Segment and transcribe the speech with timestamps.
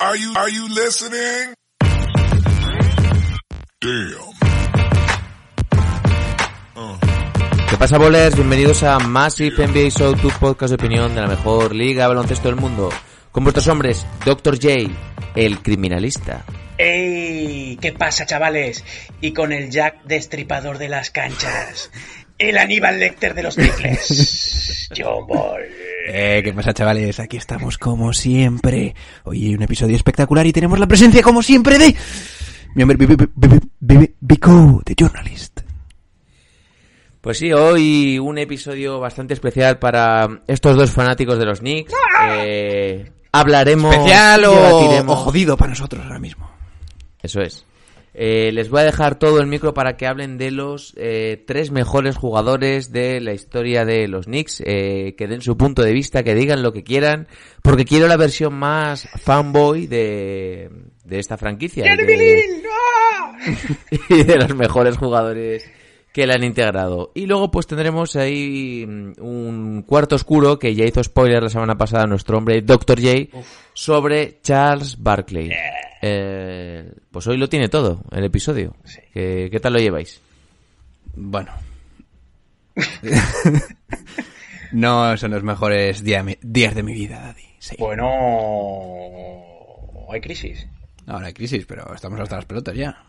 [0.00, 1.54] Are you are you listening?
[3.80, 4.28] Damn.
[7.68, 8.36] ¿Qué pasa, bolers?
[8.36, 12.46] Bienvenidos a Massive NBA Show, tu podcast de opinión de la mejor liga de baloncesto
[12.46, 12.90] del mundo.
[13.32, 14.54] Con vuestros hombres, Dr.
[14.54, 14.88] J,
[15.34, 16.44] el criminalista.
[16.78, 17.76] ¡Ey!
[17.80, 18.84] ¿Qué pasa, chavales?
[19.20, 21.90] Y con el Jack destripador de las canchas.
[22.38, 24.88] El Aníbal Lecter de los triples.
[24.96, 25.62] John Ball.
[26.10, 27.20] Eh, ¿Qué pasa, chavales?
[27.20, 28.94] Aquí estamos como siempre.
[29.24, 31.94] Hoy hay un episodio espectacular y tenemos la presencia, como siempre, de...
[32.74, 35.60] Mi hombre, Bi- Bi- Bi- Bi- Bico, de Journalist.
[37.20, 41.92] Pues sí, hoy un episodio bastante especial para estos dos fanáticos de los Knicks.
[42.30, 43.92] Eh, hablaremos...
[43.94, 46.50] Especial o jodido para nosotros ahora mismo.
[47.22, 47.66] Eso es.
[48.14, 51.70] Eh, les voy a dejar todo el micro para que hablen de los eh, tres
[51.70, 56.22] mejores jugadores de la historia de los Knicks, eh, que den su punto de vista,
[56.22, 57.28] que digan lo que quieran,
[57.62, 60.70] porque quiero la versión más fanboy de,
[61.04, 62.44] de esta franquicia y de,
[64.08, 65.64] y de los mejores jugadores
[66.12, 67.12] que la han integrado.
[67.14, 71.76] Y luego pues tendremos ahí mm, un cuarto oscuro que ya hizo spoiler la semana
[71.76, 73.00] pasada nuestro hombre Dr.
[73.00, 73.38] J
[73.74, 75.52] sobre Charles Barkley.
[76.00, 78.74] Eh, pues hoy lo tiene todo, el episodio.
[79.12, 80.20] ¿Qué, qué tal lo lleváis?
[81.14, 81.52] Bueno.
[84.72, 87.44] no son los mejores día- días de mi vida, Daddy.
[87.58, 87.76] Sí.
[87.78, 88.08] Bueno...
[90.10, 90.66] Hay crisis.
[91.06, 93.04] Ahora hay crisis, pero estamos hasta las pelotas ya.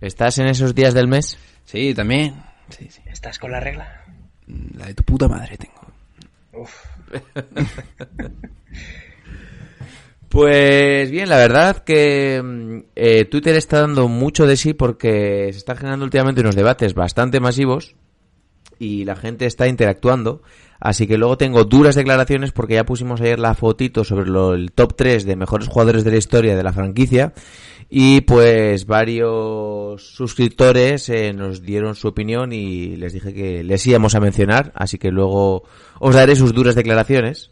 [0.00, 1.38] ¿Estás en esos días del mes?
[1.64, 2.34] Sí, también.
[2.70, 3.00] Sí, sí.
[3.06, 4.04] ¿Estás con la regla?
[4.76, 5.80] La de tu puta madre tengo.
[6.52, 6.84] Uf.
[10.32, 15.58] Pues bien, la verdad que mm, eh, Twitter está dando mucho de sí porque se
[15.58, 17.96] están generando últimamente unos debates bastante masivos
[18.78, 20.40] y la gente está interactuando.
[20.80, 24.72] Así que luego tengo duras declaraciones porque ya pusimos ayer la fotito sobre lo- el
[24.72, 27.34] top 3 de mejores jugadores de la historia de la franquicia
[27.90, 34.14] y pues varios suscriptores eh, nos dieron su opinión y les dije que les íbamos
[34.14, 35.64] a mencionar, así que luego
[36.00, 37.50] os daré sus duras declaraciones.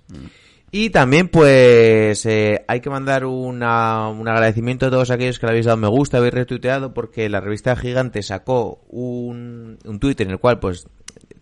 [0.72, 5.50] Y también, pues, eh, hay que mandar una, un agradecimiento a todos aquellos que le
[5.50, 10.34] habéis dado me gusta, habéis retuiteado, porque la revista Gigante sacó un, un Twitter en
[10.34, 10.86] el cual, pues,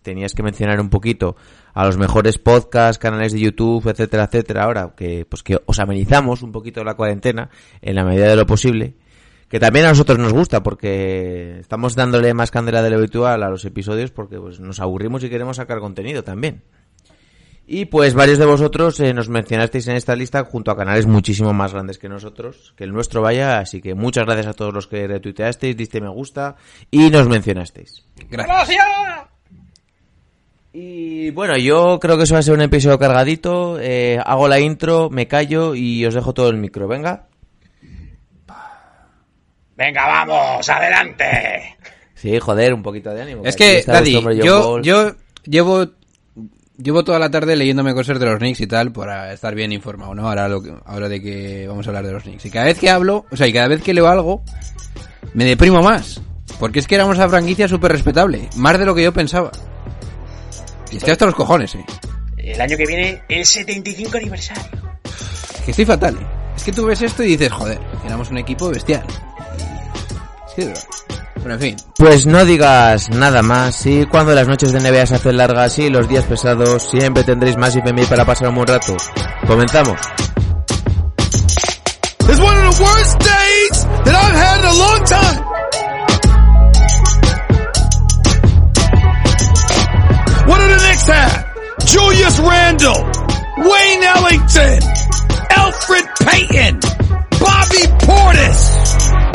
[0.01, 1.35] tenías que mencionar un poquito
[1.73, 6.41] a los mejores podcasts, canales de YouTube, etcétera, etcétera, ahora que, pues, que os amenizamos
[6.41, 7.51] un poquito la cuarentena
[7.81, 8.95] en la medida de lo posible.
[9.47, 13.49] Que también a nosotros nos gusta porque estamos dándole más candela de lo habitual a
[13.49, 16.61] los episodios porque pues, nos aburrimos y queremos sacar contenido también.
[17.71, 21.53] Y pues varios de vosotros eh, nos mencionasteis en esta lista junto a canales muchísimo
[21.53, 24.87] más grandes que nosotros, que el nuestro vaya, así que muchas gracias a todos los
[24.87, 26.55] que retuiteasteis, diste me gusta
[26.89, 28.07] y nos mencionasteis.
[28.27, 28.83] Gracias.
[30.73, 34.59] Y bueno, yo creo que eso va a ser un episodio cargadito, eh, hago la
[34.59, 37.27] intro, me callo y os dejo todo el micro, venga.
[39.75, 41.77] Venga, vamos, adelante.
[42.15, 43.43] Sí, joder, un poquito de ánimo.
[43.45, 45.11] Es que, está Daddy, yo, yo
[45.43, 45.98] llevo
[46.81, 50.15] llevo toda la tarde leyéndome cosas de los Knicks y tal para estar bien informado,
[50.15, 50.27] ¿no?
[50.27, 52.45] Ahora, lo que- ahora de que vamos a hablar de los Knicks.
[52.45, 54.41] Y cada vez que hablo, o sea, y cada vez que leo algo,
[55.33, 56.21] me deprimo más.
[56.59, 58.49] Porque es que éramos una franquicia súper respetable.
[58.57, 59.51] Más de lo que yo pensaba.
[60.91, 61.85] Y estoy hasta los cojones, eh.
[62.37, 64.63] El año que viene, el 75 aniversario.
[65.05, 66.25] Es que estoy fatal, eh.
[66.55, 69.03] Es que tú ves esto y dices, joder, éramos un equipo bestial.
[70.47, 70.83] Es que de verdad.
[71.39, 71.75] Bueno, en fin.
[71.97, 73.85] Pues no digas nada más.
[73.85, 77.57] Y cuando las noches de NBA se hacen largas y los días pesados, siempre tendréis
[77.57, 78.95] más IPMI para pasar un buen rato.
[79.47, 79.97] Comenzamos.
[82.27, 85.49] It's one of the worst days that I've had in a long time.
[90.47, 91.45] What do the Knicks have?
[91.85, 93.03] Julius Randle,
[93.57, 94.79] Wayne Ellington,
[95.49, 96.79] Alfred Payton,
[97.39, 99.28] Bobby Portis.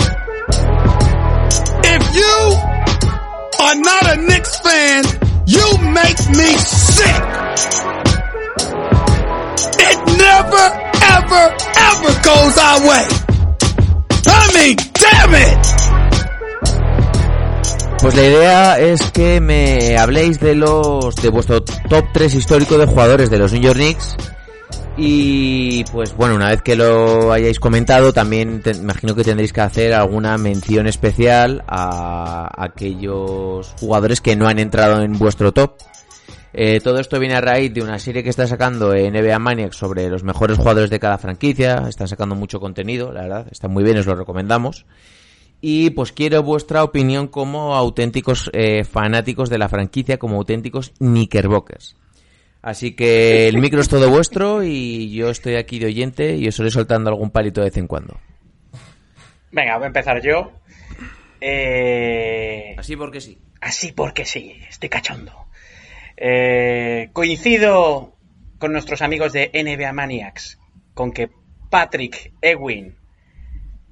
[1.96, 2.36] If you
[3.62, 5.04] are not a Knicks fan,
[5.46, 7.22] you make me sick.
[9.78, 10.64] It never,
[11.18, 11.44] ever,
[11.90, 13.06] ever goes our way.
[14.26, 15.62] I mean, damn it!
[18.00, 22.86] Pues la idea es que me habléis de los de vuestro top 3 histórico de
[22.86, 24.16] jugadores de los New York Knicks
[24.96, 29.92] Y pues bueno, una vez que lo hayáis comentado, también imagino que tendréis que hacer
[29.92, 35.74] alguna mención especial a aquellos jugadores que no han entrado en vuestro top.
[36.52, 40.08] Eh, todo esto viene a raíz de una serie que está sacando NBA Maniacs sobre
[40.08, 41.86] los mejores jugadores de cada franquicia.
[41.88, 43.48] Están sacando mucho contenido, la verdad.
[43.50, 44.86] Está muy bien, os lo recomendamos.
[45.60, 51.96] Y pues quiero vuestra opinión como auténticos eh, fanáticos de la franquicia, como auténticos Knickerbockers.
[52.64, 56.58] Así que el micro es todo vuestro y yo estoy aquí de oyente y os
[56.58, 58.18] iré soltando algún palito de vez en cuando.
[59.52, 60.50] Venga, voy a empezar yo.
[61.42, 63.36] Eh, Así porque sí.
[63.60, 65.46] Así porque sí, estoy cachondo.
[66.16, 68.16] Eh, coincido
[68.58, 70.58] con nuestros amigos de NBA Maniacs
[70.94, 71.28] con que
[71.68, 72.96] Patrick Ewing,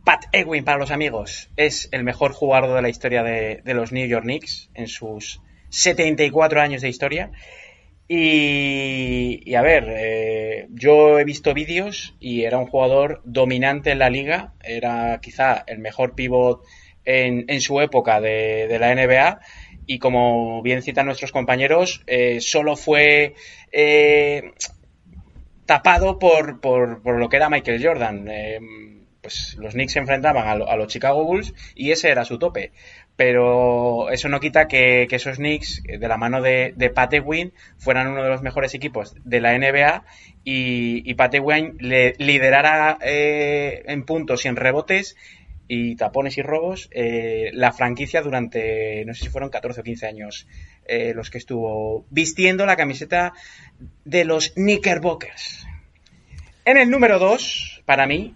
[0.02, 3.92] Pat Ewing para los amigos, es el mejor jugador de la historia de, de los
[3.92, 7.32] New York Knicks en sus 74 años de historia.
[8.14, 14.10] Y, a ver, eh, yo he visto vídeos y era un jugador dominante en la
[14.10, 16.62] liga, era quizá el mejor pivot
[17.06, 19.40] en, su época de, de la NBA
[19.86, 23.34] y como bien citan nuestros compañeros, eh, solo fue
[23.72, 24.52] eh,
[25.64, 28.28] tapado por, por, por, lo que era Michael Jordan.
[28.28, 28.60] Eh,
[29.22, 32.38] pues los Knicks se enfrentaban a, lo, a, los Chicago Bulls y ese era su
[32.38, 32.72] tope.
[33.16, 37.52] Pero eso no quita que, que esos Knicks, de la mano de, de Pat Ewing,
[37.78, 40.04] fueran uno de los mejores equipos de la NBA
[40.44, 45.16] y, y Pat Ewing le, liderara eh, en puntos y en rebotes
[45.68, 50.06] y tapones y robos eh, la franquicia durante, no sé si fueron 14 o 15
[50.06, 50.46] años
[50.84, 53.32] eh, los que estuvo vistiendo la camiseta
[54.04, 55.66] de los Knickerbockers.
[56.64, 58.34] En el número 2, para mí...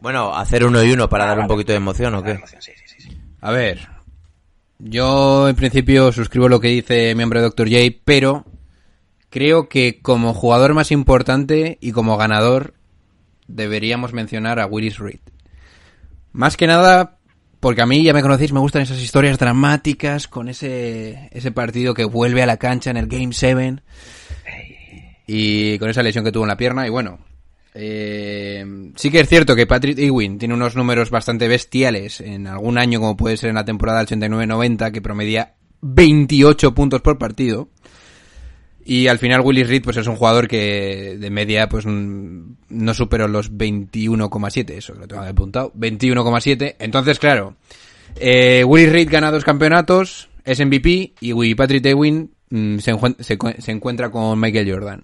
[0.00, 1.46] Bueno, hacer uno y uno para ah, dar vale.
[1.46, 2.32] un poquito de emoción o qué?
[2.32, 3.88] Emoción, sí, sí, sí, A ver,
[4.78, 7.68] yo en principio suscribo lo que dice mi hombre Dr.
[7.68, 8.44] J, pero
[9.30, 12.74] creo que como jugador más importante y como ganador
[13.46, 15.20] deberíamos mencionar a Willis Reed.
[16.32, 17.18] Más que nada,
[17.60, 21.94] porque a mí ya me conocéis, me gustan esas historias dramáticas con ese, ese partido
[21.94, 23.76] que vuelve a la cancha en el Game 7
[25.26, 26.86] y con esa lesión que tuvo en la pierna.
[26.86, 27.18] Y bueno,
[27.78, 28.64] eh,
[28.96, 33.00] sí que es cierto que Patrick Ewing tiene unos números bastante bestiales en algún año,
[33.00, 37.68] como puede ser en la temporada 89-90, que promedia 28 puntos por partido.
[38.82, 43.28] Y al final Willis Reed pues es un jugador que de media pues no superó
[43.28, 46.76] los 21,7, eso lo tengo apuntado, 21,7.
[46.78, 47.56] Entonces, claro,
[48.14, 52.94] eh, Willis Reed gana dos campeonatos, es MVP y Patrick Ewing se,
[53.58, 55.02] se, encuentra con Michael Jordan.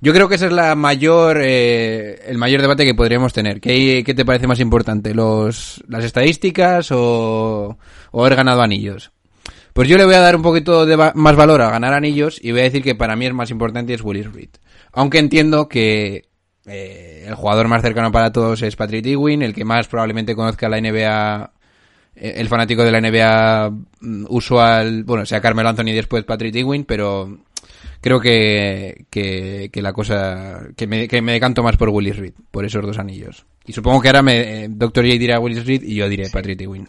[0.00, 3.60] Yo creo que ese es la mayor, eh, el mayor debate que podríamos tener.
[3.60, 7.78] ¿Qué, te parece más importante, los, las estadísticas o,
[8.12, 9.12] haber ganado anillos?
[9.72, 12.52] Pues yo le voy a dar un poquito de más valor a ganar anillos y
[12.52, 14.50] voy a decir que para mí el más importante es Willis Reed.
[14.92, 16.28] Aunque entiendo que
[16.66, 20.68] eh, el jugador más cercano para todos es Patrick Ewing, el que más probablemente conozca
[20.68, 21.52] la NBA,
[22.14, 23.70] el fanático de la NBA
[24.00, 27.38] mm, usual, bueno, sea Carmelo Anthony y después Patrick Ewing, pero
[28.00, 32.34] creo que, que, que la cosa, que me, que me decanto más por Willis Reed,
[32.50, 33.46] por esos dos anillos.
[33.64, 35.04] Y supongo que ahora me, eh, Dr.
[35.04, 36.88] J dirá Willis Reed y yo diré Patrick Ewing.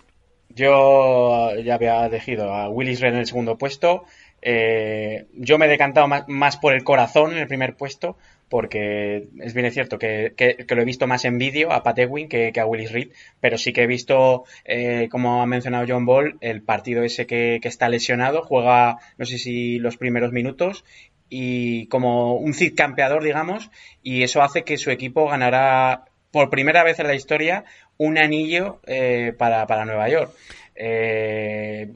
[0.50, 4.04] Yo ya había elegido a Willis Reed en el segundo puesto.
[4.42, 8.18] Eh, yo me he decantado más, más, por el corazón en el primer puesto,
[8.50, 11.98] porque es bien cierto que, que, que, lo he visto más en vídeo a Pat
[12.00, 13.10] Ewing que, que, a Willis Reed,
[13.40, 17.60] pero sí que he visto, eh, como ha mencionado John Ball, el partido ese que,
[17.64, 20.86] está lesionado, juega no sé si los primeros minutos
[21.30, 23.72] y como un Cid campeador, digamos,
[24.04, 27.66] y eso hace que su equipo ganará por primera vez en la historia
[27.98, 30.32] un anillo eh, para, para, Nueva York.
[30.76, 31.90] Eh,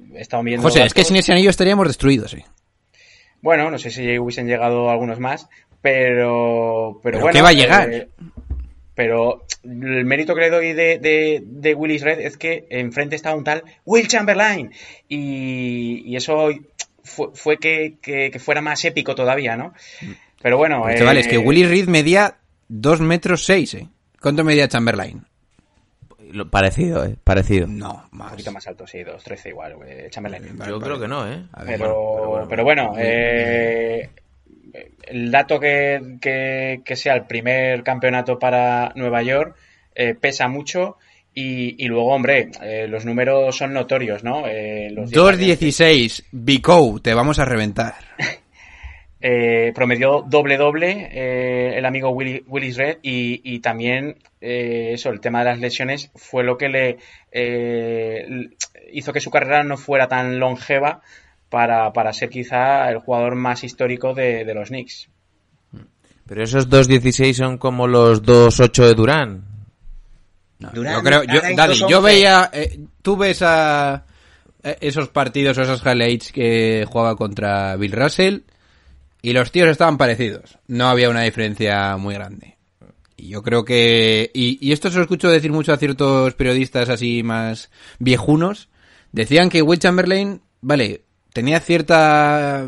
[0.43, 0.87] viendo José, datos.
[0.87, 2.43] es que sin ese anillo estaríamos destruidos, sí.
[3.41, 5.47] Bueno, no sé si hubiesen llegado algunos más,
[5.87, 6.99] pero.
[7.01, 7.33] Pero, ¿Pero bueno.
[7.33, 7.91] ¿Qué va a llegar?
[7.91, 8.09] Eh,
[8.93, 13.35] pero el mérito que le doy de, de, de, Willis Red es que enfrente está
[13.35, 14.71] un tal Will Chamberlain.
[15.07, 16.49] Y, y eso
[17.03, 19.73] fue, fue que, que, que, fuera más épico todavía, ¿no?
[20.41, 20.81] Pero bueno.
[20.81, 22.37] Pues, chavales, es que Willis Reed medía
[22.69, 23.87] 2 metros 6, ¿eh?
[24.19, 25.25] ¿Cuánto medía Chamberlain?
[26.49, 27.15] Parecido, ¿eh?
[27.23, 27.67] Parecido.
[27.67, 28.27] No, más.
[28.27, 30.43] Un poquito más alto, sí, 2.13 igual, eh, Chamberlain.
[30.43, 30.99] Yo vale, creo vale.
[30.99, 31.45] que no, ¿eh?
[31.65, 34.09] Ver, pero, bueno, pero, bueno, pero bueno eh,
[35.03, 39.55] el dato que, que, que, sea el primer campeonato para Nueva York
[39.95, 40.97] eh, pesa mucho.
[41.33, 44.47] Y, y, luego, hombre, eh, los números son notorios, ¿no?
[44.47, 47.93] Eh, 2.16, Bico, te vamos a reventar.
[49.19, 55.19] Eh, promedió doble-doble eh, el amigo Willy, Willis Red y, y también eh, eso, el
[55.19, 56.97] tema de las lesiones fue lo que le
[57.31, 58.49] eh,
[58.93, 61.01] hizo que su carrera no fuera tan longeva
[61.49, 65.09] para, para ser quizá el jugador más histórico de, de los Knicks.
[66.27, 69.45] Pero esos 2.16 son como los 2.8 de Durán.
[70.59, 74.05] No, Durán, yo creo, yo, dos yo veía, eh, tú ves a
[74.63, 78.39] eh, esos partidos o esos highlights que jugaba contra Bill Russell
[79.21, 80.57] y los tíos estaban parecidos.
[80.67, 82.57] No había una diferencia muy grande.
[83.15, 86.89] Y yo creo que, y, y esto se lo escucho decir mucho a ciertos periodistas
[86.89, 88.69] así más viejunos,
[89.11, 91.01] decían que Will Chamberlain, vale,
[91.37, 92.67] tenía cierta,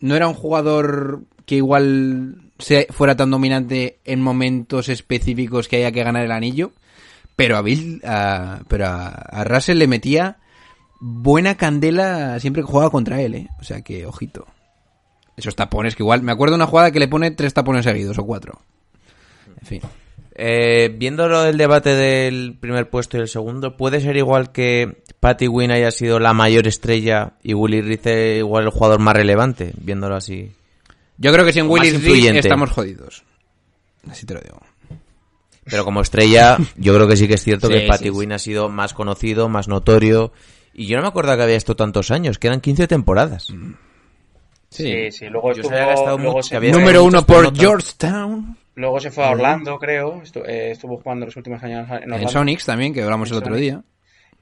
[0.00, 2.50] no era un jugador que igual
[2.88, 6.72] fuera tan dominante en momentos específicos que haya que ganar el anillo,
[7.36, 10.38] pero a Bill, a- pero a, a Russell le metía
[10.98, 13.48] buena candela siempre que jugaba contra él, ¿eh?
[13.60, 14.46] O sea que, ojito.
[15.36, 18.16] Esos tapones que igual, me acuerdo de una jugada que le pone tres tapones seguidos
[18.18, 18.62] o cuatro.
[19.60, 19.82] En fin.
[20.38, 25.48] Eh, viéndolo del debate del primer puesto y el segundo, ¿puede ser igual que Patty
[25.48, 29.72] Wynn haya sido la mayor estrella y Willy Rice igual el jugador más relevante?
[29.78, 30.52] Viéndolo así.
[31.16, 32.40] Yo creo que sin Reed influyente.
[32.40, 33.24] estamos jodidos.
[34.10, 34.60] Así te lo digo.
[35.64, 38.32] Pero como estrella, yo creo que sí que es cierto Sí, que Patty sí, Wynn
[38.32, 40.32] ha sido más conocido, más notorio.
[40.74, 43.46] Y yo no me acuerdo que había esto tantos años, que eran 15 temporadas.
[44.68, 47.24] Sí, sí, luego Yo estuvo, se había gastado luego, mucho, se, que había- Número uno
[47.24, 47.56] por.
[47.56, 48.58] Georgetown.
[48.76, 50.22] Luego se fue a Orlando, creo.
[50.46, 52.16] Eh, estuvo jugando los últimos años en Orlando.
[52.16, 53.60] En Sonics también, que hablamos el otro Sonics.
[53.62, 53.82] día.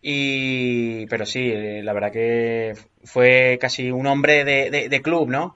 [0.02, 2.74] Y, pero sí, eh, la verdad que
[3.04, 5.54] fue casi un hombre de, de- de club, ¿no?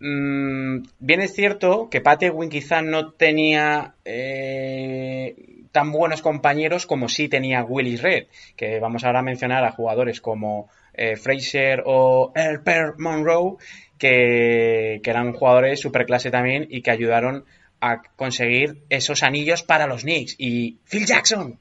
[0.00, 5.36] Mm, bien es cierto que Pat Ewing quizá no tenía eh,
[5.70, 8.24] tan buenos compañeros como sí tenía Willis Red,
[8.56, 13.56] que vamos ahora a mencionar a jugadores como eh, Fraser o Elper Monroe,
[13.98, 17.44] que, que eran jugadores superclase también y que ayudaron
[17.90, 20.36] a conseguir esos anillos para los Knicks.
[20.38, 21.58] Y Phil Jackson,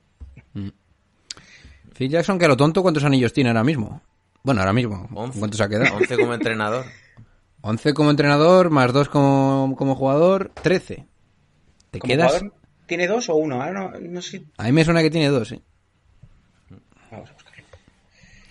[1.94, 4.02] Phil Jackson, que a lo tonto, ¿cuántos anillos tiene ahora mismo?
[4.42, 5.08] Bueno, ahora mismo.
[5.14, 5.40] Once.
[5.40, 5.96] ¿Cuántos ha quedado?
[5.96, 6.86] 11 como entrenador.
[7.62, 11.06] 11 como entrenador, más 2 como, como jugador, 13.
[11.92, 12.32] ¿Te como quedas?
[12.32, 12.54] jugador,
[12.88, 13.62] ¿Tiene dos o uno?
[13.62, 14.44] Ahora no, no sé.
[14.58, 15.62] A mí me suena que tiene dos, ¿eh?
[17.12, 17.64] Vamos a buscarlo.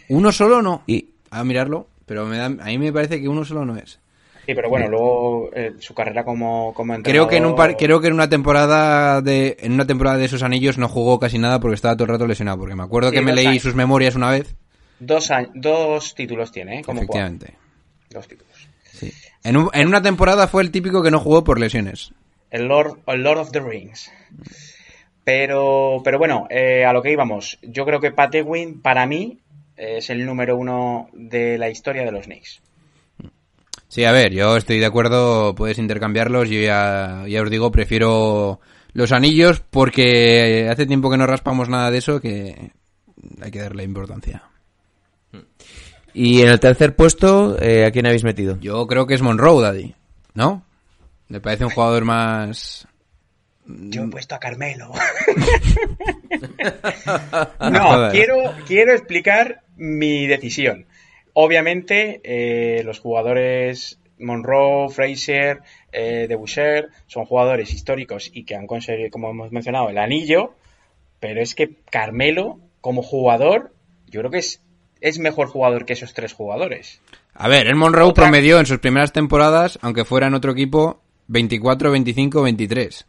[0.09, 0.83] Uno solo no.
[0.87, 3.99] Y A mirarlo, pero me da, a mí me parece que uno solo no es.
[4.45, 7.31] Sí, pero bueno, luego eh, su carrera como, como Creo entrenador...
[7.31, 10.43] que en un par- creo que en una temporada de en una temporada de esos
[10.43, 13.17] anillos no jugó casi nada porque estaba todo el rato lesionado, porque me acuerdo Sí,
[13.17, 13.63] que me leí años.
[13.63, 14.55] sus memorias una vez.
[14.99, 16.83] Dos, años- dos títulos tiene, ¿eh?
[16.85, 17.27] Como jugador.
[17.35, 17.55] efectivamente.
[18.11, 18.69] Dos títulos.
[18.93, 19.13] Sí.
[19.45, 22.13] En, un- en una temporada fue el típico que no jugó por lesiones.
[22.51, 24.11] El Lord, el Lord of the Rings.
[25.25, 27.59] Pero, pero bueno, eh, a lo que íbamos.
[27.63, 29.39] Yo creo que Pat Ewing, para mí,
[29.77, 32.61] es el número uno de la historia de los Knicks.
[33.93, 38.59] Sí, a ver, yo estoy de acuerdo, puedes intercambiarlos, yo ya, ya os digo, prefiero
[38.95, 42.73] los anillos porque hace tiempo que no raspamos nada de eso que
[43.43, 44.45] hay que darle importancia.
[46.15, 48.59] Y en el tercer puesto, eh, ¿a quién habéis metido?
[48.61, 49.95] Yo creo que es Monroe, Daddy,
[50.33, 50.65] ¿no?
[51.29, 52.89] Me parece un jugador más...
[53.67, 54.91] Yo he puesto a Carmelo.
[57.61, 60.87] No quiero, quiero explicar mi decisión.
[61.35, 65.61] Obviamente, eh, los jugadores Monroe, Fraser,
[65.93, 66.29] eh,
[67.07, 70.55] son jugadores históricos y que han conseguido, como hemos mencionado, el anillo.
[71.21, 73.73] Pero es que Carmelo, como jugador,
[74.07, 74.61] yo creo que es,
[75.01, 77.01] es mejor jugador que esos tres jugadores.
[77.35, 81.01] A ver, el Monroe Otra- promedió en sus primeras temporadas, aunque fuera en otro equipo,
[81.29, 83.07] 24, 25, 23.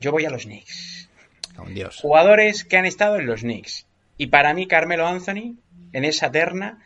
[0.00, 1.08] Yo voy a los Knicks.
[1.56, 1.98] Oh, Dios.
[2.00, 3.86] Jugadores que han estado en los Knicks.
[4.18, 5.56] Y para mí, Carmelo Anthony,
[5.92, 6.80] en esa terna,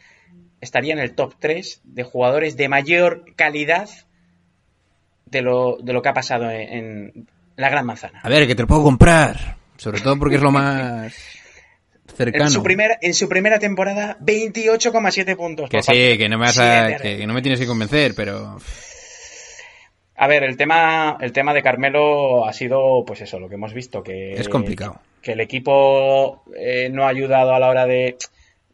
[0.60, 3.88] estaría en el top 3 de jugadores de mayor calidad
[5.26, 8.20] de lo, de lo que ha pasado en, en la Gran Manzana.
[8.22, 9.58] A ver, que te lo puedo comprar.
[9.76, 11.14] Sobre todo porque es lo más
[12.16, 12.44] cercano.
[12.44, 15.70] En su, primera, en su primera temporada, 28,7 puntos.
[15.70, 18.58] Que sí, que no me vas a, que no me tienes que convencer, pero
[20.16, 23.72] A ver, el tema, el tema de Carmelo ha sido, pues eso, lo que hemos
[23.72, 25.00] visto, que es complicado.
[25.22, 28.16] que el equipo eh, no ha ayudado a la hora de,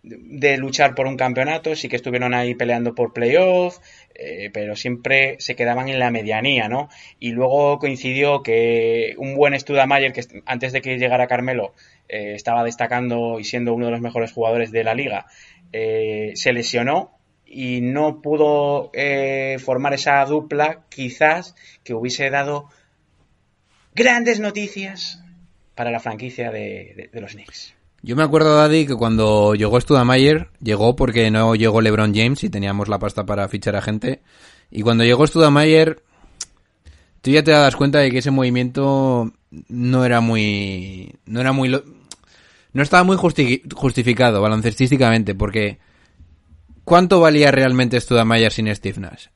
[0.07, 3.79] de luchar por un campeonato, sí que estuvieron ahí peleando por playoff,
[4.15, 6.91] eh, pero siempre se quedaban en la medianía, ¿no?
[7.19, 11.73] Y luego coincidió que un buen Studamayer, que antes de que llegara Carmelo
[12.11, 15.25] eh, estaba destacando y siendo uno de los mejores jugadores de la liga,
[15.73, 18.91] eh, se lesionó y no pudo
[19.59, 22.69] formar esa dupla, quizás que hubiese dado
[23.95, 25.23] grandes noticias
[25.75, 27.75] para la franquicia de- de los Knicks.
[28.07, 32.51] Yo me acuerdo, Daddy, que cuando llegó Studamayer, llegó porque no llegó LeBron James y
[32.51, 34.21] teníamos la pasta para fichar a gente.
[34.71, 36.03] Y cuando llegó Studamayer,
[37.23, 39.33] tú ya te das cuenta de que ese movimiento
[39.69, 41.15] no era muy...
[41.25, 41.71] No era muy...
[42.75, 45.79] No estaba muy justi- justificado baloncestísticamente, porque...
[46.85, 49.29] ¿Cuánto valía realmente Studamayer sin Steve Nash?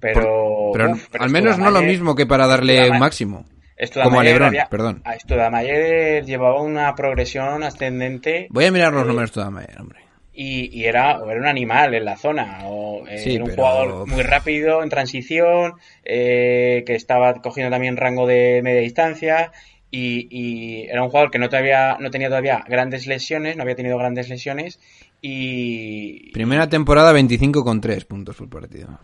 [0.00, 3.44] Pero pero, uf, pero al menos no lo mismo que para darle un máximo.
[3.78, 5.02] Studamayer Como a Lebron, había- perdón.
[5.04, 9.98] a Studamayer llevaba una progresión ascendente Voy a mirar los Eh, números de Studamayer, hombre.
[10.32, 12.60] y, y era, era un animal en la zona.
[12.64, 17.70] O, eh, Sí, era un pero- jugador muy rápido en transición, eh, que estaba cogiendo
[17.70, 19.50] también rango de media distancia.
[19.90, 23.76] Y, y era un jugador que no, todavía, no tenía todavía grandes lesiones, no había
[23.76, 24.80] tenido grandes lesiones.
[25.20, 28.98] Y Primera temporada 25,3 puntos por partido.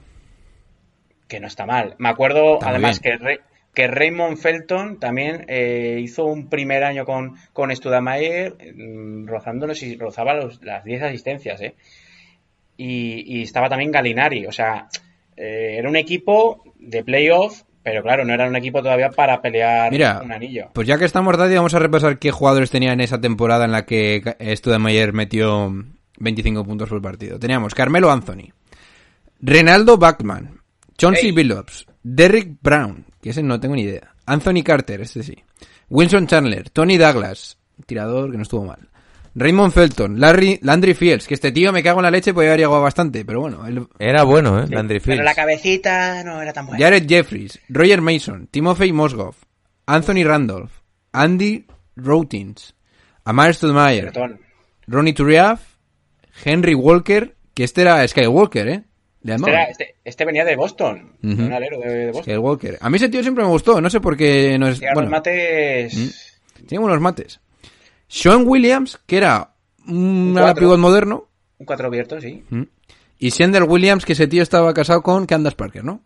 [1.28, 1.94] que no está mal.
[1.98, 3.16] Me acuerdo Está además que,
[3.74, 9.74] que Raymond Felton también eh, hizo un primer año con, con Studamayer, mm, rozando, no
[9.74, 11.74] sé si rozaba los- las 10 asistencias, ¿eh?
[12.76, 14.88] Y, y estaba también Galinari, o sea,
[15.36, 19.90] eh, era un equipo de playoff, pero claro, no era un equipo todavía para pelear
[19.92, 20.70] Mira, un anillo.
[20.72, 23.72] Pues ya que estamos, Daddy, vamos a repasar qué jugadores tenía en esa temporada en
[23.72, 24.22] la que
[24.56, 25.72] Studamayer metió
[26.18, 27.38] 25 puntos por partido.
[27.38, 28.48] Teníamos Carmelo Anthony,
[29.40, 30.60] Renaldo Bachman,
[30.96, 31.32] Chauncey Ey.
[31.32, 35.36] Billups, Derrick Brown, que ese no tengo ni idea, Anthony Carter, este sí,
[35.88, 38.88] Wilson Chandler, Tony Douglas, tirador que no estuvo mal,
[39.34, 42.60] Raymond Felton, Larry, Landry Fields, que este tío me cago en la leche, podía haber
[42.60, 44.66] llegado bastante, pero bueno, él- Era bueno, ¿eh?
[44.68, 45.24] Landry Pero Fields.
[45.24, 46.84] la cabecita no era tan buena.
[46.84, 49.36] Jared Jeffries, Roger Mason, Timofey Mosgov,
[49.86, 50.72] Anthony Randolph,
[51.12, 52.74] Andy Routins,
[53.24, 54.10] Amar Stoudemire.
[54.86, 55.60] Ronnie Turiaf,
[56.44, 58.84] Henry Walker, que este era Skywalker, ¿eh?
[59.22, 62.22] Este, este- este venía de Boston, de un alero de, de Boston.
[62.24, 62.78] Skywalker.
[62.80, 64.78] A mí ese tío siempre me gustó, no sé por qué no es...
[64.82, 66.40] A Bueno, los mates...
[66.66, 67.40] tiene unos mates.
[68.08, 69.52] Sean Williams, que era
[69.86, 70.60] un cuatro.
[70.60, 72.42] pivot moderno, Un cuatro abierto, sí.
[72.50, 72.62] ¿Mm?
[73.18, 76.02] y Sender Williams, que ese tío estaba casado con Candace Parker, ¿no?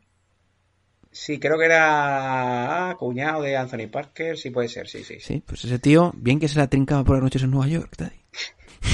[1.12, 5.14] Sí, creo que era ah, cuñado de Anthony Parker, sí puede ser, sí, sí.
[5.20, 5.34] sí.
[5.34, 7.94] Sí, pues ese tío, bien que se la trincaba por las noches en Nueva York,
[7.96, 8.20] Daddy.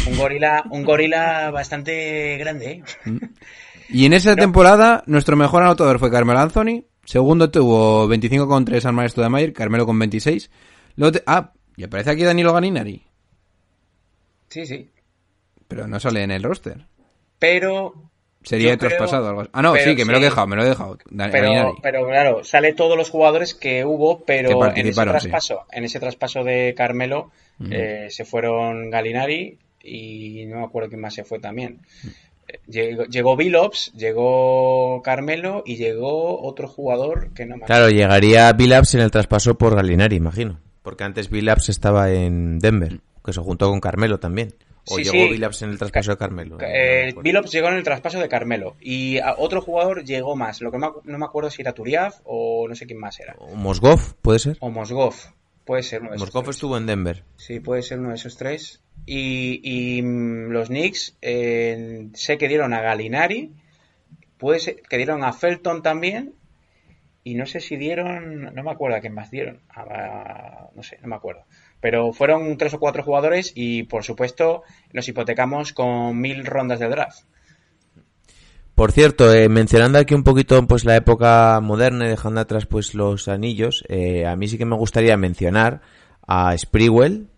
[0.07, 2.83] Un gorila, un gorila bastante grande, ¿eh?
[3.93, 6.85] Y en esa temporada, nuestro mejor anotador fue Carmelo Anthony.
[7.05, 10.51] Segundo tuvo 25,3 al maestro de Mayer, Carmelo con 26.
[10.97, 13.03] Luego te- Ah, y aparece aquí Danilo Ganinari,
[14.49, 14.91] Sí, sí.
[15.69, 16.87] pero no sale en el roster.
[17.39, 17.95] Pero.
[18.43, 19.45] Sería traspasado algo.
[19.53, 20.97] Ah, no, sí, que me lo he dejado, me lo he dejado.
[21.31, 25.09] Pero, pero claro, sale todos los jugadores que hubo, Que pero en ese sí.
[25.09, 27.31] traspaso, en ese traspaso de Carmelo,
[27.71, 31.81] eh, se fueron Galinari y no me acuerdo quién más se fue también.
[32.67, 38.95] Llegó, llegó Billups, llegó Carmelo y llegó otro jugador que no me Claro, llegaría Billups
[38.95, 40.61] en el traspaso por Galinari, imagino.
[40.83, 44.55] Porque antes Billups estaba en Denver, que se juntó con Carmelo también.
[44.89, 45.31] O Sí, llegó sí.
[45.33, 46.57] Billups en el traspaso de Carmelo.
[46.61, 47.21] Eh, No.
[47.23, 50.63] Billups llegó en el traspaso de Carmelo y a otro jugador llegó más.
[50.63, 53.37] Lo que no me acuerdo si era Turiaf o no sé quién más era.
[53.39, 54.57] O Mosgov, ¿puede ser?
[54.61, 55.15] O Mosgov.
[55.67, 56.57] Puede ser uno de esos Mosgov tres.
[56.57, 57.23] estuvo en Denver.
[57.37, 58.80] Sí, puede ser uno de esos tres.
[59.07, 63.53] Y, mm, los Knicks eh, sé que dieron a Galinari,
[64.39, 66.35] puede ser que dieron a Felton también.
[67.23, 69.61] Y no sé si dieron, no me acuerdo a quién más dieron.
[70.75, 71.45] No sé, no me acuerdo.
[71.81, 76.89] Pero fueron tres o cuatro jugadores y por supuesto nos hipotecamos con mil rondas de
[76.89, 77.25] draft.
[78.75, 82.95] Por cierto, eh, mencionando aquí un poquito pues la época moderna y dejando atrás pues
[82.95, 85.83] los anillos, eh, a mí sí que me gustaría mencionar
[86.27, 87.29] a Sprewell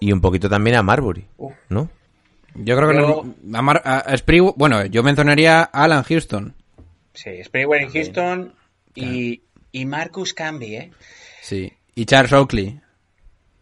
[0.00, 1.26] Y un poquito también a Marbury.
[1.68, 1.90] ¿no?
[2.54, 6.02] Yo creo que Yo- no- a, Mar- a- a Spree- bueno, yo mencionaría a Alan
[6.04, 6.54] Houston.
[7.12, 8.54] Sí, en Houston
[8.94, 10.90] y, y Marcus Camby, ¿eh?
[11.42, 11.72] Sí.
[11.94, 12.80] Y Charles Oakley.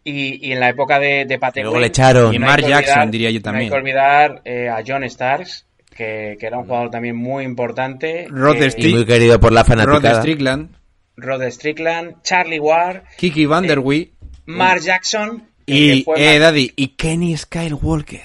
[0.03, 2.33] Y, y en la época de, de Pat Y luego Ewing, le echaron.
[2.33, 3.63] Y no Mark Jackson, diría yo No también.
[3.65, 8.27] hay que olvidar eh, a John Starks, que, que era un jugador también muy importante.
[8.29, 10.19] Rod que- Strick- Y muy querido por la Rod fanaticada.
[10.21, 10.75] Strickland.
[11.17, 14.11] Rod Strickland, Charlie Ward, Kiki Vanderwee.
[14.45, 15.49] Mark Jackson.
[15.65, 18.21] Y, eh, Daddy, y Kenny Skywalker.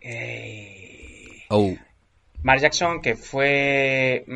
[0.00, 1.74] eh, Oh.
[2.44, 4.32] Mark Jackson, que fue mm,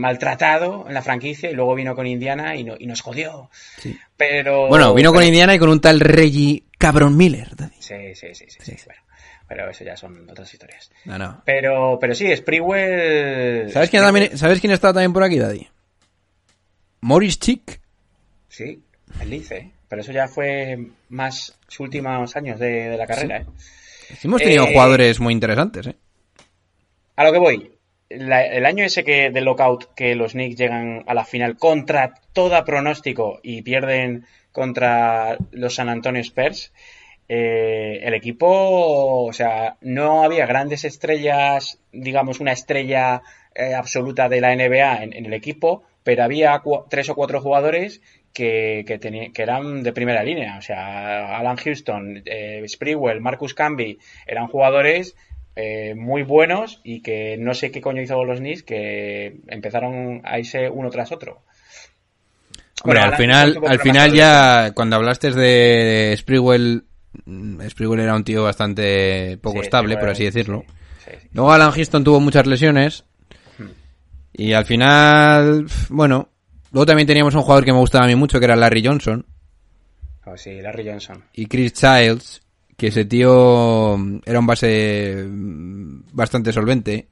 [0.00, 3.48] maltratado en la franquicia y luego vino con Indiana y, no- y nos jodió.
[3.78, 3.96] Sí.
[4.16, 4.66] Pero.
[4.68, 7.76] Bueno, vino con Indiana y con un tal Reggie Cabron Miller, Daddy.
[7.78, 9.02] Sí, sí, sí, sí, sí, bueno,
[9.46, 10.90] pero eso ya son otras historias.
[11.04, 11.42] No, no.
[11.44, 13.70] Pero, pero sí, Sprewell.
[13.70, 15.68] ¿Sabes quién, también, ¿Sabes quién estaba también por aquí, Daddy?
[17.02, 17.80] Morris Chick.
[18.48, 18.82] Sí,
[19.20, 19.70] el Lice, ¿eh?
[19.94, 20.76] Pero eso ya fue
[21.08, 23.36] más sus últimos años de, de la carrera.
[23.38, 23.46] ¿eh?
[24.24, 25.94] Hemos tenido Eh, jugadores muy interesantes, ¿eh?
[27.14, 27.70] A lo que voy,
[28.10, 32.12] la- el año ese que del lockout que los Knicks llegan a la final contra
[32.32, 36.72] toda pronóstico y pierden contra los San Antonio Spurs,
[37.28, 43.22] eh, el equipo, o sea, no había grandes estrellas, digamos una estrella
[43.54, 48.00] eh, absoluta de la NBA en, en el equipo, pero había tres o cuatro jugadores
[48.34, 50.58] que, que, teni- que eran de primera línea.
[50.58, 55.16] O sea, Alan Houston, eh, Sprewell, Marcus Camby, eran jugadores
[55.56, 60.38] eh, muy buenos y que no sé qué coño hizo los Knicks que empezaron a
[60.38, 61.42] irse uno tras otro.
[62.82, 66.84] Hombre, Bueno, al final, al final ya, cuando hablaste de Sprewell,
[67.24, 70.64] mm, Sprewell era un tío bastante poco Sí, estable, por así sí, decirlo.
[71.04, 71.28] sí, sí.
[71.32, 73.04] Luego Alan Houston tuvo muchas lesiones.
[73.58, 73.68] Hmm.
[74.34, 76.28] Y al final, bueno,
[76.74, 79.24] luego también teníamos un jugador que me gustaba a mí mucho, que era Larry Johnson.
[80.26, 81.24] Oh, sí, Larry Johnson.
[81.32, 82.42] Y Chris Childs,
[82.76, 87.08] que ese tío mm, era un base mm, bastante solvente.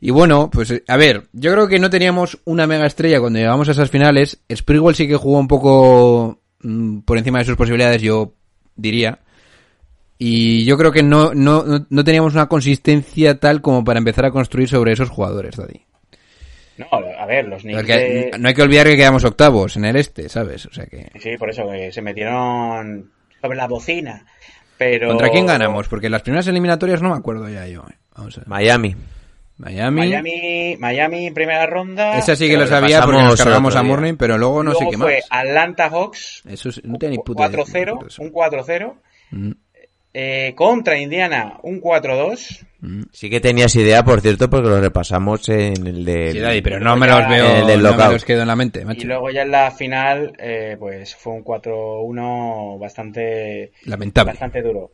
[0.00, 3.38] Y bueno, pues eh, a ver, yo creo que no teníamos una mega estrella cuando
[3.38, 4.38] llegamos a esas finales.
[4.54, 8.34] Sprigwell sí que jugó un poco mm, por encima de sus posibilidades, yo
[8.76, 9.20] diría.
[10.18, 14.24] Y yo creo que no, no, no- no teníamos una consistencia tal como para empezar
[14.26, 15.82] a construir sobre esos jugadores, Daddy.
[16.78, 16.86] No,
[17.24, 17.78] a ver, los Knicks.
[17.78, 17.94] Porque
[18.32, 20.66] de- no hay que olvidar que quedamos octavos en el este, ¿sabes?
[20.66, 21.10] O sea que...
[21.20, 23.10] Sí, por eso, que se metieron
[23.40, 24.24] sobre la bocina.
[24.78, 25.08] Pero...
[25.08, 25.88] ¿Contra quién ganamos?
[25.88, 27.84] Porque las primeras eliminatorias no me acuerdo ya yo.
[27.90, 27.94] eh.
[28.16, 28.48] Vamos a ver.
[28.48, 28.96] Miami.
[29.56, 30.00] Miami.
[30.08, 32.18] Miami, Miami primera ronda.
[32.18, 33.82] Esa sí que lo sabía porque nos cargamos a.
[33.84, 35.24] Morning, pero luego no Luego sé qué fue más.
[35.30, 36.42] Atlanta Hawks.
[36.48, 37.60] Eso es- no tenía ni puta idea.
[37.64, 38.94] 4-0, un 4-0.
[39.30, 39.50] Mm,
[40.16, 42.64] Eh, contra Indiana, un 4-2.
[42.80, 43.02] mm.
[43.12, 46.30] Sí que tenías idea, por cierto, porque lo repasamos en el de...
[46.30, 48.82] Sí, Daddy, pero no me los veo, el no me los quedo en la mente,
[48.82, 49.08] Y macho.
[49.08, 54.30] luego ya en la final, eh, pues fue un 4-1 bastante, Lamentable.
[54.32, 54.92] bastante duro.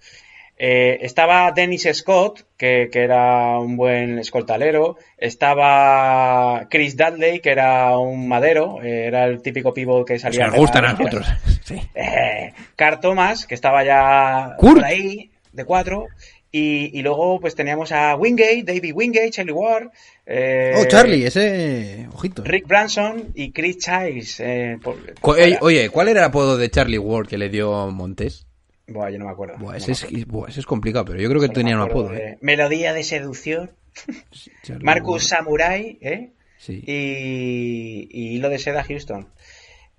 [0.62, 4.98] Eh, estaba Dennis Scott, que, que era un buen escoltalero.
[5.16, 8.82] Estaba Chris Dudley, que era un madero.
[8.82, 10.44] eh, era el típico pivot que Pues salía.
[10.46, 11.26] nos de gustan a nosotros.
[11.64, 11.80] Sí.
[11.94, 14.76] Eh, Carl Thomas, que estaba ya Kurt.
[14.76, 16.06] por ahí, de cuatro.
[16.52, 19.90] Y, y luego pues teníamos a Wingate, David Wingate, Charlie Ward.
[20.26, 22.08] eh, Oh, Charlie, ese...
[22.12, 22.42] Ojito.
[22.44, 24.42] Rick Branson y Chris Childs.
[24.82, 25.36] por- por.
[25.60, 28.46] Oye, ¿cuál era el apodo de Charlie Ward que le dio Montes?
[28.90, 29.56] Buah, yo no me acuerdo.
[29.58, 30.26] Buah, no ese, es, acuerdo.
[30.26, 32.38] buah, ese es complicado, pero yo creo que Solo tenía me un apodo, ¿eh?
[32.40, 33.70] Melodía de seducción.
[34.82, 35.28] Marcus.
[35.28, 36.30] Samurai, ¿eh?
[36.58, 36.82] Sí.
[36.86, 39.28] Y, y Hilo de Seda Houston.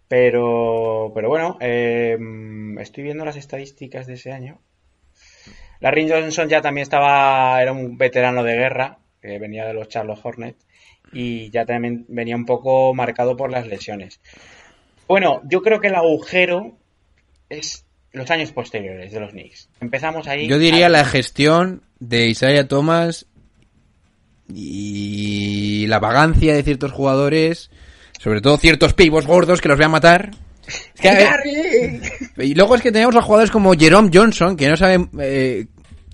[0.08, 2.17] Pero, pero bueno, eh,
[2.80, 4.60] estoy viendo las estadísticas de ese año.
[5.80, 10.19] Larry Johnson ya también estaba, era un veterano de guerra, que venía de los Charlotte
[10.21, 10.65] Hornets,
[11.13, 14.19] y ya también venía un poco marcado por las lesiones.
[15.08, 16.77] Bueno, yo creo que el agujero
[17.49, 19.69] es los años posteriores de los Knicks.
[19.80, 20.47] Empezamos ahí.
[20.47, 20.91] Yo diría ahí.
[20.91, 23.28] la gestión de Isaiah Thomas
[24.54, 27.71] y la vagancia de ciertos jugadores,
[28.19, 30.32] sobre todo ciertos pibos gordos que los voy a matar.
[32.38, 35.67] Y luego es que tenemos a jugadores como Jerome Johnson, que no saben, eh,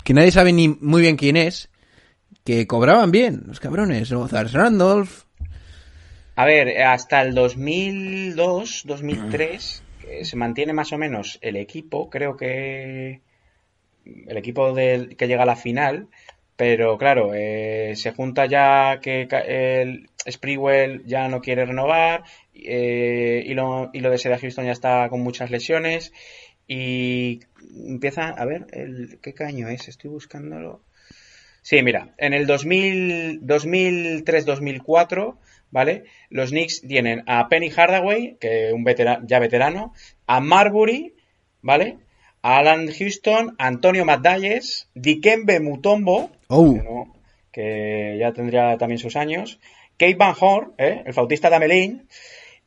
[0.04, 1.70] que nadie sabe ni muy bien quién es,
[2.44, 5.24] que cobraban bien, los cabrones, o Zars Randolph.
[6.34, 9.87] A ver, hasta el 2002, 2003, eh,
[10.22, 13.20] se mantiene más o menos el equipo, creo que
[14.04, 16.08] el equipo del, que llega a la final,
[16.56, 23.54] pero claro, eh, se junta ya que el Sprewell ya no quiere renovar, eh, y,
[23.54, 26.12] lo, y lo de Seda Houston ya está con muchas lesiones,
[26.66, 27.40] y
[27.86, 29.88] empieza, a ver, el, ¿qué caño es?
[29.88, 30.82] Estoy buscándolo.
[31.62, 35.36] Sí, mira, en el 2000, 2003-2004,
[35.70, 36.04] ¿vale?
[36.30, 38.84] Los Knicks tienen a Penny Hardaway, que un
[39.26, 39.92] ya veterano,
[40.26, 41.14] a Marbury,
[41.62, 41.98] ¿vale?
[42.42, 46.72] A Alan Houston, Antonio Maddalles, Dikembe Mutombo, Oh.
[46.74, 47.14] que, no-
[47.52, 49.58] que ya tendría también sus años,
[49.98, 51.02] Kate Van Horn, ¿eh?
[51.04, 52.08] el flautista de Amelín,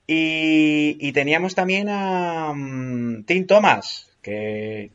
[0.08, 4.92] y, y teníamos también a mm, Tim Thomas, que,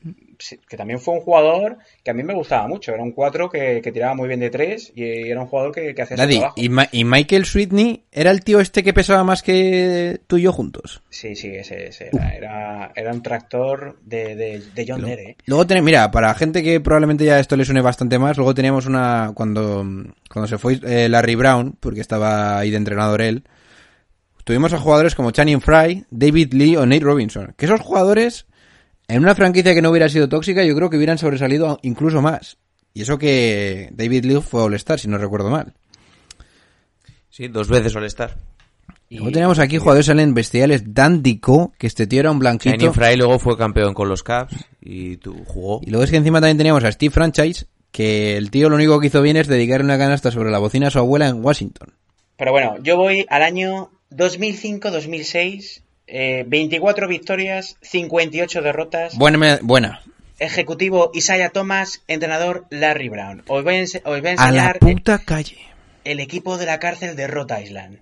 [0.68, 2.92] que también fue un jugador que a mí me gustaba mucho.
[2.92, 5.94] Era un 4 que, que tiraba muy bien de 3 y era un jugador que,
[5.94, 6.54] que hacía su Daddy, trabajo.
[6.56, 10.42] y, Ma- y Michael Sweetney era el tío este que pesaba más que tú y
[10.42, 11.02] yo juntos.
[11.10, 15.36] Sí, sí, ese, ese era, era, era un tractor de, de, de John Dere.
[15.46, 18.86] luego tenemos, mira, para gente que probablemente ya esto le suene bastante más, luego teníamos
[18.86, 19.84] una, cuando,
[20.30, 23.44] cuando se fue eh, Larry Brown, porque estaba ahí de entrenador él,
[24.44, 28.46] tuvimos a jugadores como Channing Fry, David Lee o Nate Robinson, que esos jugadores,
[29.08, 32.56] en una franquicia que no hubiera sido tóxica, yo creo que hubieran sobresalido incluso más.
[32.94, 35.74] Y eso que David Lee fue All-Star, si no recuerdo mal.
[37.30, 38.36] Sí, dos veces All-Star.
[39.08, 42.74] Y- Luego tenemos aquí jugadores salen bestiales, Dan Dico, que este tío era un blanquito.
[42.74, 45.80] Channing Fry luego fue campeón con los Cavs y tú jugó.
[45.84, 48.98] Y luego es que encima también teníamos a Steve Franchise, que el tío lo único
[48.98, 51.92] que hizo bien es dedicarle una canasta sobre la bocina a su abuela en Washington.
[52.36, 59.16] Pero bueno, yo voy al año 2005-2006, eh, 24 victorias, 58 derrotas.
[59.16, 60.02] Buena, buena.
[60.38, 63.42] Ejecutivo Isaiah Thomas, entrenador Larry Brown.
[63.46, 65.58] Os voy a, os voy a A la enseñar puta calle.
[66.04, 67.98] el equipo de la cárcel de Rhode Island.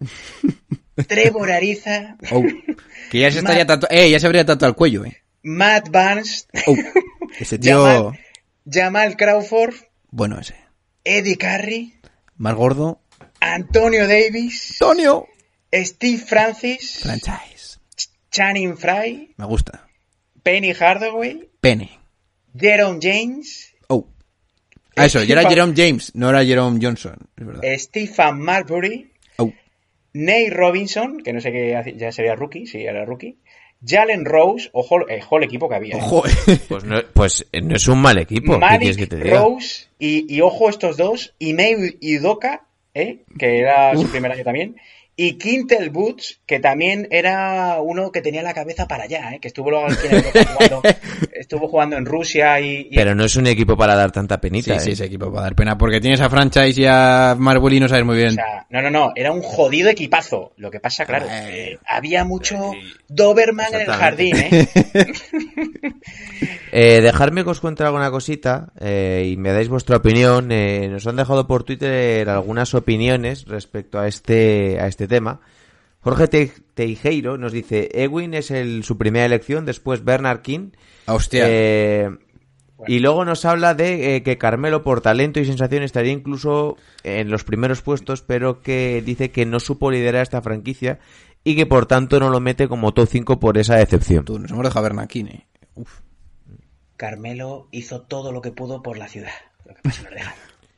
[1.09, 2.43] Trevor Ariza, Oh,
[3.11, 5.17] que ya se estaría tatuando, eh, ya se habría tatuado el cuello, eh.
[5.43, 6.77] Matt Barnes, Oh,
[7.39, 8.19] ese tío, Jamal,
[8.71, 9.75] Jamal Crawford,
[10.11, 10.55] bueno ese.
[11.05, 11.95] Eddie Curry,
[12.37, 13.01] Más gordo.
[13.41, 15.27] Antonio Davis, Antonio.
[15.73, 17.54] Steve Francis, Franchise.
[18.35, 19.87] Channing Frye, Me gusta.
[20.43, 21.89] Penny Hardaway, Pene.
[22.59, 24.09] Jerome James, Oh.
[24.97, 27.63] Ah, eso, ya era Jerome James, no era Jerome Johnson, es verdad.
[27.79, 29.53] Stephen Marbury, Oh.
[30.15, 33.39] Nate Robinson, que no sé qué, hace- ya sería rookie, sí, era rookie.
[33.87, 35.95] Jalen Rose, ojo, eh, ojo el equipo que había.
[35.97, 36.01] eh.
[36.03, 36.23] Ojo,
[36.69, 38.59] Pues no, pues no es un mal equipo.
[38.59, 39.39] ¿Qué quieres que Malik te diga?
[39.41, 43.25] Rose y, y ojo estos dos, Ime Idoka, ¿eh?
[43.39, 44.77] que era su primer año también,
[45.17, 49.39] y Quintel Boots, que también era uno que tenía la cabeza para allá, ¿eh?
[49.41, 50.83] que estuvo luego aquí en Europa jugando,
[51.33, 54.41] estuvo jugando en Rusia y, y- Pero no es un equipo para dar tanta Sí,
[54.41, 54.79] penita.
[54.81, 54.93] sí, ¿eh?
[54.95, 57.89] ese equipo va a dar pena porque tienes a franchise y a Marbury y no
[57.89, 58.33] sabes muy o bien.
[58.33, 60.53] sea, no, no, no, era un jodido equipazo.
[60.57, 62.73] Lo que pasa, claro, Eh, eh, había mucho
[63.09, 64.37] Doberman en el jardín.
[64.37, 64.69] ¿eh?
[66.77, 70.51] Eh, dejarme que os cuente alguna cosita eh, y me dais vuestra opinión.
[70.51, 75.41] Eh, nos han dejado por Twitter algunas opiniones respecto a este, a este tema.
[76.01, 80.71] Jorge Te- Teijeiro nos dice, Ewin es el, su primera elección, después Bernard King.
[81.07, 81.45] Hostia.
[81.49, 82.11] Eh,
[82.87, 87.31] y luego nos habla de eh, que Carmelo por talento y sensación estaría incluso en
[87.31, 90.99] los primeros puestos, pero que dice que no supo liderar esta franquicia
[91.45, 94.25] y que por tanto no lo mete como top 5 por esa decepción.
[94.27, 95.47] Tú, nos hemos dejado ver Nakine.
[95.75, 96.01] Uf.
[96.97, 99.33] Carmelo hizo todo lo que pudo por la ciudad.
[99.65, 100.03] Lo que pasa.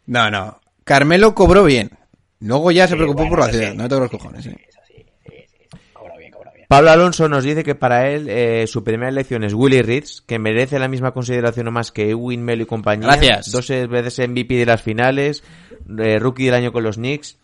[0.07, 0.61] No, no.
[0.85, 1.91] Carmelo cobró bien.
[2.41, 3.71] Luego ya se preocupó bueno, por la ciudad.
[3.73, 3.77] sí.
[3.77, 4.51] No te los cojones, sí.
[4.51, 4.95] Eso sí,
[5.25, 5.79] sí, sí, sí.
[5.93, 6.67] Cobra bien, cobra bien.
[6.69, 10.39] Pablo Alonso nos dice que para él eh, su primera elección es Willy Reeds, que
[10.39, 13.07] merece la misma consideración o más que Ewing, Melo y compañía.
[13.09, 13.51] Gracias.
[13.53, 15.43] Dos veces MVP de las finales,
[15.99, 17.39] eh, rookie del año con los Knicks.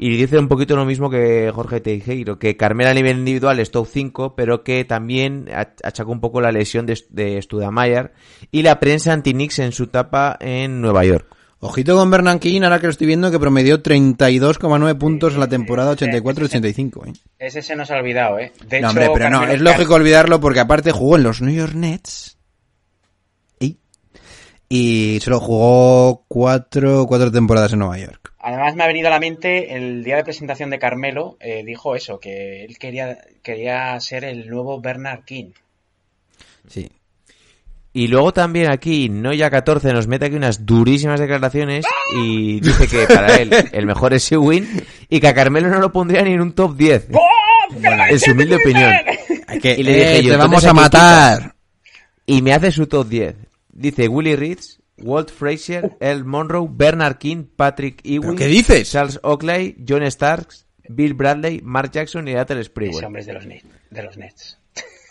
[0.00, 3.72] Y dice un poquito lo mismo que Jorge Teijeiro, que Carmela a nivel individual es
[3.72, 8.12] top 5, pero que también ach- achacó un poco la lesión de, de Studamayer
[8.52, 11.26] y la prensa anti-Knicks en su etapa en Nueva York.
[11.60, 15.96] Ojito con Bernanke, ahora que lo estoy viendo, que promedió 32,9 puntos en la temporada
[15.96, 17.08] 84-85.
[17.08, 17.12] ¿eh?
[17.40, 18.52] Ese se nos ha olvidado, ¿eh?
[18.66, 21.54] De No, hecho, hombre, pero no, es lógico olvidarlo porque aparte jugó en los New
[21.54, 22.38] York Nets.
[23.58, 23.76] Y,
[24.68, 28.32] y solo jugó cuatro, cuatro temporadas en Nueva York.
[28.38, 31.96] Además me ha venido a la mente el día de presentación de Carmelo, eh, dijo
[31.96, 35.50] eso, que él quería, quería ser el nuevo Bernard King.
[36.68, 36.88] Sí.
[37.98, 41.84] Y luego también aquí Noya 14 nos mete aquí unas durísimas declaraciones
[42.16, 44.66] y dice que para él el mejor es Ewing
[45.08, 47.08] y que a Carmelo no lo pondría ni en un top 10.
[48.10, 48.92] en su humilde opinión.
[49.60, 51.54] Que, Y le dije eh, yo, te vamos a ¿a quién matar.
[52.26, 53.34] Y me hace su top 10.
[53.72, 58.90] Dice Willie Reeds, Walt Frazier, El Monroe, Bernard King, Patrick Ewing, qué dices?
[58.92, 63.04] Charles Oakley, John Starks, Bill Bradley, Mark Jackson y Atel Ese Sprewell.
[63.04, 64.58] hombre es de los, Nets- de los Nets.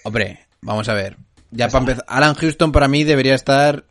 [0.03, 1.17] Hombre, vamos a ver.
[1.51, 3.85] Ya para empezar, Alan Houston para mí debería estar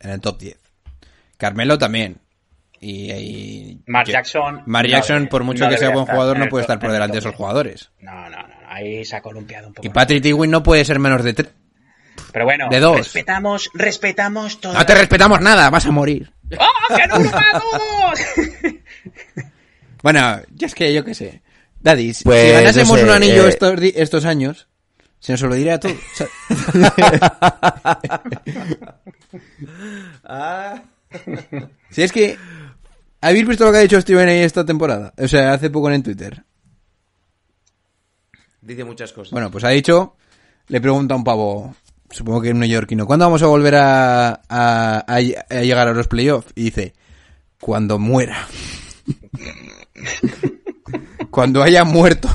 [0.00, 0.58] en el top 10.
[1.38, 2.18] Carmelo también.
[2.80, 6.48] Y, y- Mark Jackson Mark Jackson, por mucho no que sea buen estar jugador, no
[6.48, 7.90] puede estar por delante de esos jugadores.
[8.00, 9.86] No, no, no, ahí se ha columpiado un poco.
[9.86, 11.48] Y Patrick Ewing no puede ser menos de tres.
[12.32, 12.96] Pero bueno, de dos.
[12.98, 14.74] respetamos, respetamos todo.
[14.74, 16.32] No te respetamos nada, vas a morir.
[16.58, 18.20] ¡Oh, que no todos!
[20.02, 21.42] Bueno, ya es que yo qué sé.
[21.80, 24.68] Daddy, si- Pues, si ganásemos no sé, un anillo eh, estos, estos años,
[25.20, 25.96] se nos lo diré a sea,
[31.90, 32.38] si es que...
[33.20, 35.12] ¿Habéis visto lo que ha dicho Steven ahí esta temporada?
[35.18, 36.44] O sea, hace poco en Twitter.
[38.60, 39.32] Dice muchas cosas.
[39.32, 40.16] Bueno, pues ha dicho...
[40.68, 41.76] Le pregunta a un pavo,
[42.10, 46.08] supongo que un neoyorquino, ¿cuándo vamos a volver a, a- a- a llegar a los
[46.08, 46.50] playoffs?
[46.56, 46.92] Y dice,
[47.60, 48.48] cuando muera.
[51.30, 52.28] cuando haya muerto.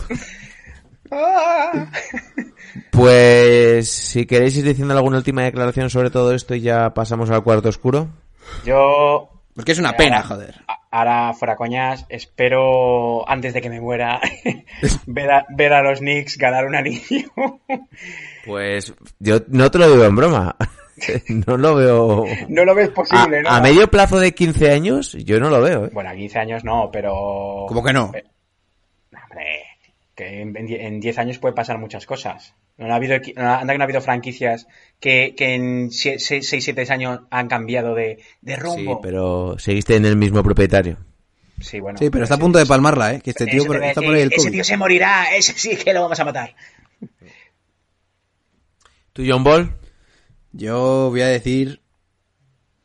[2.92, 7.44] Pues si queréis ir diciendo alguna última declaración sobre todo esto y ya pasamos al
[7.44, 8.08] cuarto oscuro.
[8.66, 10.56] Yo Porque es una pena, joder.
[10.68, 14.20] a- Ahora, fuera coñas, espero, antes de que me muera,
[15.06, 17.30] ver, a, ver a los Knicks ganar un anillo.
[18.46, 20.56] Pues yo no te lo digo en broma.
[21.30, 22.26] No lo veo.
[22.50, 23.50] no lo ves A, posible, ¿no?
[23.50, 25.86] a medio plazo de 15 años, yo no lo veo.
[25.86, 25.90] ¿eh?
[25.92, 27.66] Bueno, a 15 años no, pero...
[27.68, 28.12] ¿Cómo que no?
[30.22, 32.54] Que en, en 10 años puede pasar muchas cosas.
[32.78, 33.24] No ha habido, anda
[33.74, 34.68] que no ha habido franquicias
[35.00, 39.02] que, que en 6-7 años han cambiado de, de Sí, rumbo.
[39.02, 40.98] pero seguiste en el mismo propietario.
[41.60, 41.98] Sí, bueno.
[41.98, 43.22] Sí, pero está a punto de palmarla, ¿eh?
[43.22, 44.52] Que este tío por- está por ahí el Ese COVID.
[44.52, 46.56] tío se morirá, ese sí que lo vamos a matar.
[49.14, 49.76] ¿Tú, John Ball?
[50.52, 51.82] Yo voy a decir...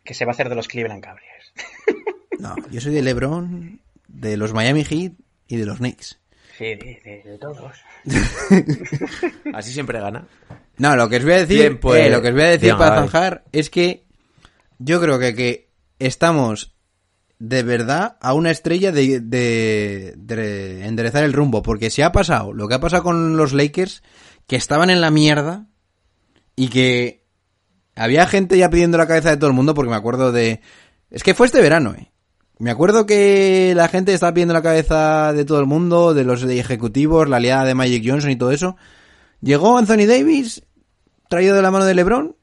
[0.04, 1.52] Que se va a hacer de los Cleveland Cavaliers.
[2.38, 5.12] No, yo soy de LeBron, de los Miami Heat
[5.48, 6.18] y de los Knicks.
[6.56, 7.72] Sí, de, de- de todos.
[9.54, 10.26] Así siempre gana.
[10.78, 12.46] No, lo que os voy a decir, Bien, pues, eh, lo que os voy a
[12.48, 14.04] decir venga, para zanjar es que
[14.78, 16.74] yo creo que, que estamos
[17.38, 22.52] de verdad a una estrella de, de- de enderezar el rumbo, porque si ha pasado
[22.52, 24.02] lo que ha pasado con los Lakers,
[24.46, 25.66] que estaban en la mierda
[26.54, 27.24] y que
[27.94, 30.60] había gente ya pidiendo la cabeza de todo el mundo porque me acuerdo de...
[31.10, 32.10] Es que fue este verano, eh.
[32.58, 36.42] Me acuerdo que la gente estaba pidiendo la cabeza de todo el mundo, de los
[36.42, 38.76] ejecutivos, la aliada de Magic Johnson y todo eso.
[39.42, 40.62] Llegó Anthony Davis,
[41.28, 42.34] traído de la mano de LeBron,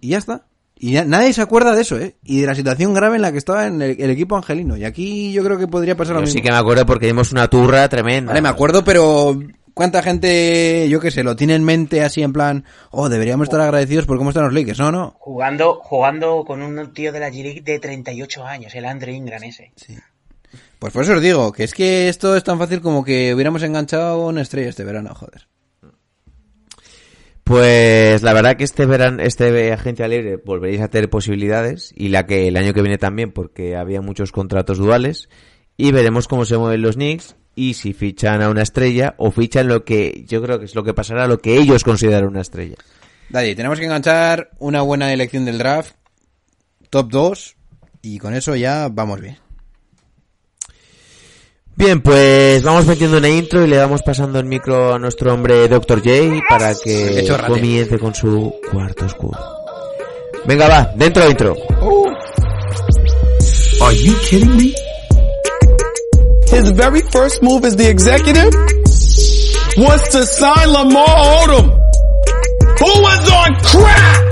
[0.00, 0.46] y ya está.
[0.76, 2.16] Y ya- nadie se acuerda de eso, ¿eh?
[2.24, 4.76] Y de la situación grave en la que estaba en el, el equipo angelino.
[4.76, 6.34] Y aquí yo creo que podría pasar lo Yo mismo.
[6.38, 8.32] sí que me acuerdo porque dimos una turra tremenda.
[8.32, 9.38] Vale, me acuerdo, pero
[9.74, 13.60] ¿cuánta gente, yo qué sé, lo tiene en mente así en plan, oh, deberíamos estar
[13.60, 14.78] agradecidos por cómo están los Lakers?
[14.78, 15.16] No, no.
[15.18, 19.72] Jugando, jugando con un tío de la G-League de 38 años, el Andre Ingram ese.
[20.78, 23.62] Pues por eso os digo, que es que esto es tan fácil como que hubiéramos
[23.62, 25.48] enganchado una estrella este verano, joder.
[27.42, 32.24] Pues la verdad que este verano, este agencia libre volveréis a tener posibilidades y la
[32.24, 35.28] que el año que viene también porque había muchos contratos duales
[35.76, 39.68] y veremos cómo se mueven los Knicks y si fichan a una estrella o fichan
[39.68, 42.76] lo que yo creo que es lo que pasará, lo que ellos consideran una estrella.
[43.28, 45.94] Daddy, tenemos que enganchar una buena elección del draft,
[46.90, 47.56] top 2,
[48.02, 49.38] y con eso ya vamos bien.
[51.76, 55.66] Bien, pues vamos metiendo una intro y le vamos pasando el micro a nuestro hombre
[55.66, 55.98] Dr.
[55.98, 59.38] J para que comience con su cuarto oscuro.
[60.46, 61.56] Venga, va, dentro intro.
[63.80, 64.83] Are you kidding me?
[66.48, 68.54] His very first move as the executive
[69.76, 71.06] was to sign Lamar
[71.42, 71.70] Odom,
[72.78, 74.24] who was on crack.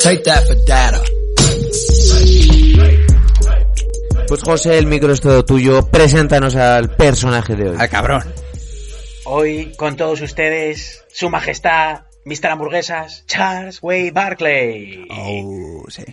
[0.00, 1.02] Take that for data.
[4.28, 5.86] Pues José, el micro es todo tuyo.
[5.86, 7.76] Preséntanos al personaje de hoy.
[7.78, 8.22] ¡Al cabrón!
[9.24, 12.48] Hoy con todos ustedes, su majestad, Mr.
[12.48, 15.06] Hamburguesas, Charles Way Barkley.
[15.10, 16.04] Oh, sí.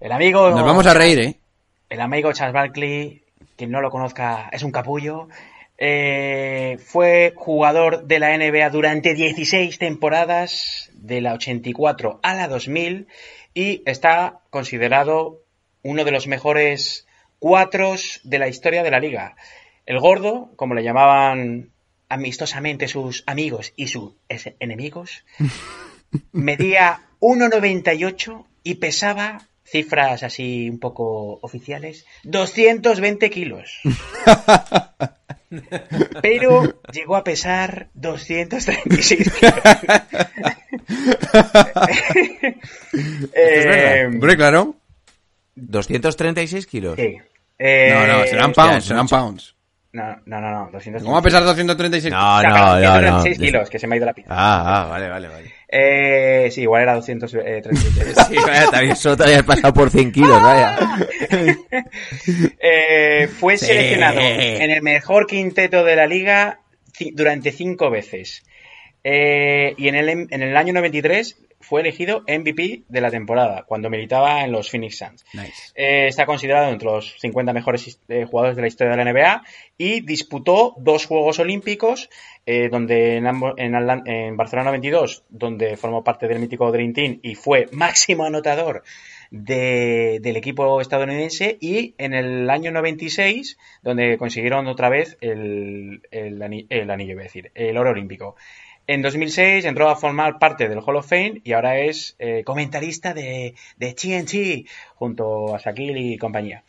[0.00, 0.50] El amigo...
[0.50, 1.37] Nos vamos a reír, ¿eh?
[1.88, 3.22] El amigo Charles Barkley,
[3.56, 5.28] quien no lo conozca, es un capullo.
[5.78, 13.06] Eh, fue jugador de la NBA durante 16 temporadas, de la 84 a la 2000,
[13.54, 15.40] y está considerado
[15.82, 17.06] uno de los mejores
[17.38, 19.36] cuatros de la historia de la liga.
[19.86, 21.70] El gordo, como le llamaban
[22.08, 24.12] amistosamente sus amigos y sus
[24.60, 25.24] enemigos,
[26.32, 33.80] medía 1,98 y pesaba, cifras así un poco oficiales, 220 kilos.
[36.20, 39.54] Pero llegó a pesar 236 kilos.
[43.32, 44.74] Eh, Hombre, claro.
[45.54, 46.96] 236 kilos.
[46.96, 47.16] sí.
[47.58, 49.16] Eh, No, no, serán hostia, pounds, serán mucho.
[49.16, 49.54] pounds.
[49.92, 52.12] No, no, no, no 236 ¿Cómo va a pesar 236?
[52.12, 52.80] No, no, no, no.
[52.80, 54.30] 236 kilos, que se me ha ido la pizza.
[54.32, 55.52] Ah, ah, vale, vale, vale.
[55.70, 58.16] Eh, sí, igual era 236.
[58.28, 60.78] Sí, vaya, también, solo te habías pasado por 100 kilos, vaya.
[62.60, 63.66] Eh, fue Sí.
[63.66, 66.60] seleccionado en el mejor quinteto de la liga
[67.12, 68.44] durante cinco veces.
[69.04, 73.90] Eh, y en el, en el año 93 fue elegido MVP de la temporada, cuando
[73.90, 75.24] militaba en los Phoenix Suns.
[75.34, 75.72] Nice.
[75.74, 79.42] Eh, está considerado entre los 50 mejores eh, jugadores de la historia de la NBA
[79.76, 82.08] y disputó dos Juegos Olímpicos,
[82.46, 83.74] eh, donde en, ambos- en,
[84.06, 88.82] en Barcelona 22, donde formó parte del mítico Dream Team y fue máximo anotador
[89.30, 96.40] de- del equipo estadounidense, y en el año 96, donde consiguieron otra vez el, el
[96.42, 98.36] ani- el anillo, iba a decir, el oro olímpico.
[98.88, 103.12] En 2006 entró a formar parte del Hall of Fame y ahora es eh, comentarista
[103.12, 106.64] de, de TNT junto a Shaquille y compañía.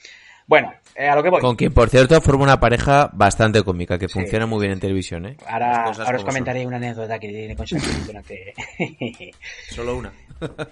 [0.45, 1.39] Bueno, eh, a lo que voy.
[1.39, 5.27] Con quien, por cierto, forma una pareja bastante cómica, que funciona muy bien en televisión,
[5.27, 5.37] ¿eh?
[5.47, 6.25] Ahora, os son.
[6.25, 8.53] comentaré una anécdota que tiene con Shaquille durante...
[9.69, 10.11] Solo una.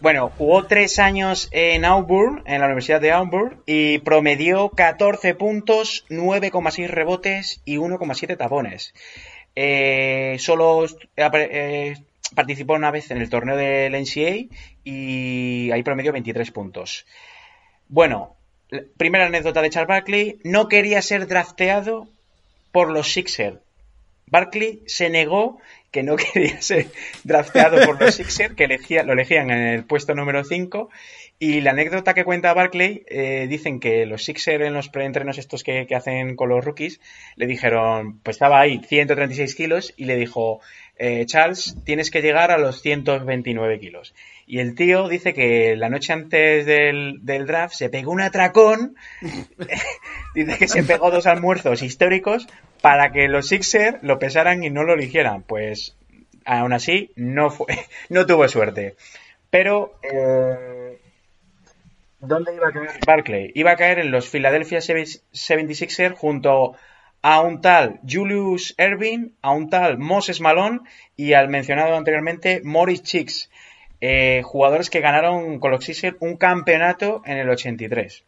[0.01, 6.05] Bueno, jugó tres años en Auburn, en la Universidad de Auburn, y promedió 14 puntos,
[6.09, 8.93] 9,6 rebotes y 1,7 tapones.
[9.59, 10.85] Eh, solo
[11.17, 11.97] apare- eh,
[12.35, 17.07] participó una vez en el torneo del NCAA y ahí promedió 23 puntos.
[17.87, 18.35] Bueno,
[18.97, 22.07] primera anécdota de Charles Barkley, no quería ser drafteado
[22.71, 23.57] por los Sixers.
[24.27, 25.57] Barkley se negó
[25.91, 26.87] que no quería ser
[27.23, 30.89] drafteado por los Sixers, que lo elegían en el puesto número 5.
[31.39, 35.63] Y la anécdota que cuenta Barkley, eh, dicen que los Sixers en los preentrenos estos
[35.63, 36.99] que, que hacen con los rookies,
[37.35, 40.61] le dijeron, pues estaba ahí 136 kilos y le dijo,
[40.97, 44.15] eh, Charles, tienes que llegar a los 129 kilos.
[44.49, 48.95] Y el tío dice que la noche antes del, del draft se pegó un atracón
[50.33, 52.47] Dice que se pegó dos almuerzos históricos
[52.81, 55.43] para que los Sixers lo pesaran y no lo eligieran.
[55.43, 55.97] Pues
[56.45, 57.67] aún así no fue,
[58.09, 58.95] no tuvo suerte.
[59.49, 60.99] Pero eh,
[62.19, 63.51] ¿dónde iba a caer Barclay?
[63.55, 66.75] Iba a caer en los Philadelphia 76ers junto
[67.21, 70.81] a un tal Julius Erving, a un tal Moses Malone
[71.15, 73.49] y al mencionado anteriormente Morris Chicks,
[74.01, 78.23] eh, jugadores que ganaron con los Sixers un campeonato en el 83.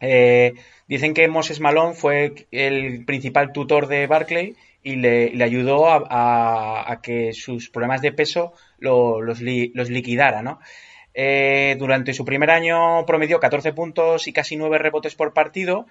[0.00, 0.54] Eh,
[0.86, 7.32] dicen que Moses Malone fue el principal tutor de Barclay y le, ayudó a, que
[7.32, 10.60] sus problemas de peso los, los liquidara, ¿no?
[11.20, 15.86] Eh, durante su primer año promedió 14 puntos y casi 9 rebotes por partido,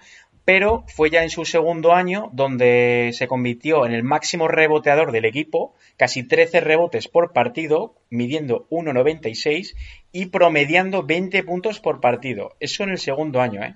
[0.46, 5.26] pero fue ya en su segundo año donde se convirtió en el máximo reboteador del
[5.26, 9.74] equipo, casi 13 rebotes por partido, midiendo 1,96
[10.12, 12.56] y promediando 20 puntos por partido.
[12.58, 13.74] Eso en el segundo año, ¿eh?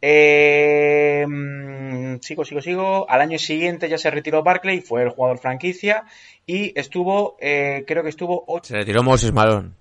[0.00, 3.10] eh mm, sigo, sigo, sigo.
[3.10, 6.04] Al año siguiente ya se retiró Barclay, fue el jugador franquicia
[6.46, 8.46] y estuvo, eh, creo que estuvo...
[8.62, 9.77] Se retiró Moses Malone.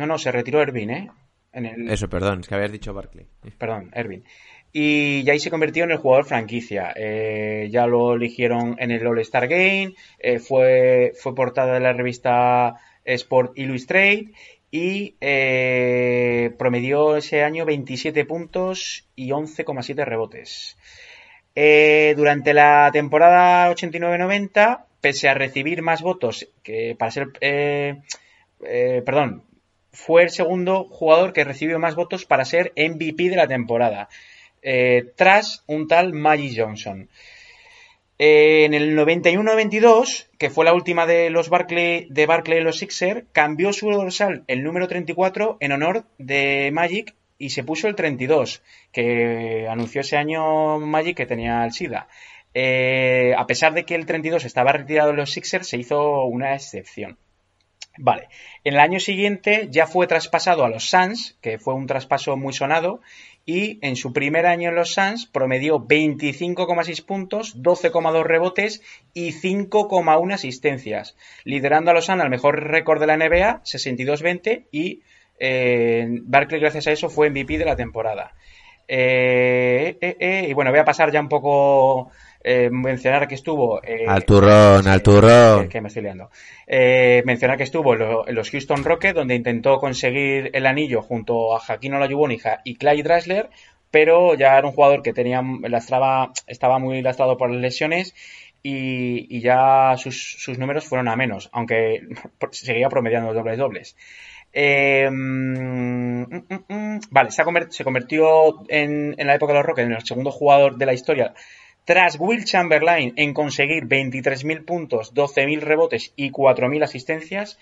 [0.00, 1.10] No, no, se retiró Ervin, ¿eh?
[1.52, 3.26] Eso, perdón, es que habías dicho Barkley.
[3.58, 4.24] Perdón, Ervin.
[4.72, 6.94] Y ya ahí se convirtió en el jugador franquicia.
[6.96, 12.76] Eh, ya lo eligieron en el All-Star Game, eh, fue, fue portada de la revista
[13.04, 14.28] Sport Illustrated
[14.70, 20.78] y eh, promedió ese año 27 puntos y 11,7 rebotes.
[22.16, 27.26] durante la temporada 89-90, pese a recibir más votos que para ser...
[29.04, 29.42] perdón,
[29.92, 34.08] fue el segundo jugador que recibió más votos para ser MVP de la temporada,
[34.62, 37.08] eh, tras un tal Maggie Johnson.
[38.18, 42.76] Eh, en el 91-92, que fue la última de los Barclay, de Barclay y los
[42.76, 47.94] Sixers, cambió su dorsal el número 34 en honor de Magic y se puso el
[47.94, 48.62] 32,
[48.92, 52.08] que anunció ese año Magic que tenía el SIDA.
[52.52, 56.54] Eh, a pesar de que el 32 estaba retirado de los Sixers, se hizo una
[56.54, 57.16] excepción.
[57.98, 58.28] Vale.
[58.64, 62.52] En el año siguiente ya fue traspasado a los Suns, que fue un traspaso muy
[62.52, 63.00] sonado,
[63.46, 68.82] y en su primer año en los Suns promedió 25,6 puntos, 12,2 rebotes
[69.12, 75.02] y 5,1 asistencias, liderando a los Suns al mejor récord de la NBA, 62-20, y
[75.38, 78.34] eh, Barkley gracias a eso fue MVP de la temporada.
[78.86, 82.10] Eh, eh, y bueno, voy a pasar ya un poco
[82.42, 83.82] eh, mencionar que estuvo...
[83.84, 85.68] Eh, al turrón, al turrón.
[85.68, 86.30] Que, me estoy liando.
[86.66, 87.94] Eh, mencionar que estuvo
[88.26, 93.02] en los Houston Rockets, donde intentó conseguir el anillo junto a Jaquino Olajuwon y Clyde
[93.02, 93.50] Dressler,
[93.90, 98.14] pero ya era un jugador que tenía lastraba, estaba muy lastrado por las lesiones
[98.62, 102.02] y, ya sus, números fueron a menos, aunque
[102.52, 103.96] seguía promediando dobles dobles.
[104.52, 107.44] Mm, mm, mm, vale, se,
[107.84, 111.34] convirtió en, en, la época de los Rockets en el segundo jugador de la historia
[111.90, 117.58] tras Will Chamberlain en conseguir 23.000 puntos, 12.000 rebotes y 4.000 asistencias.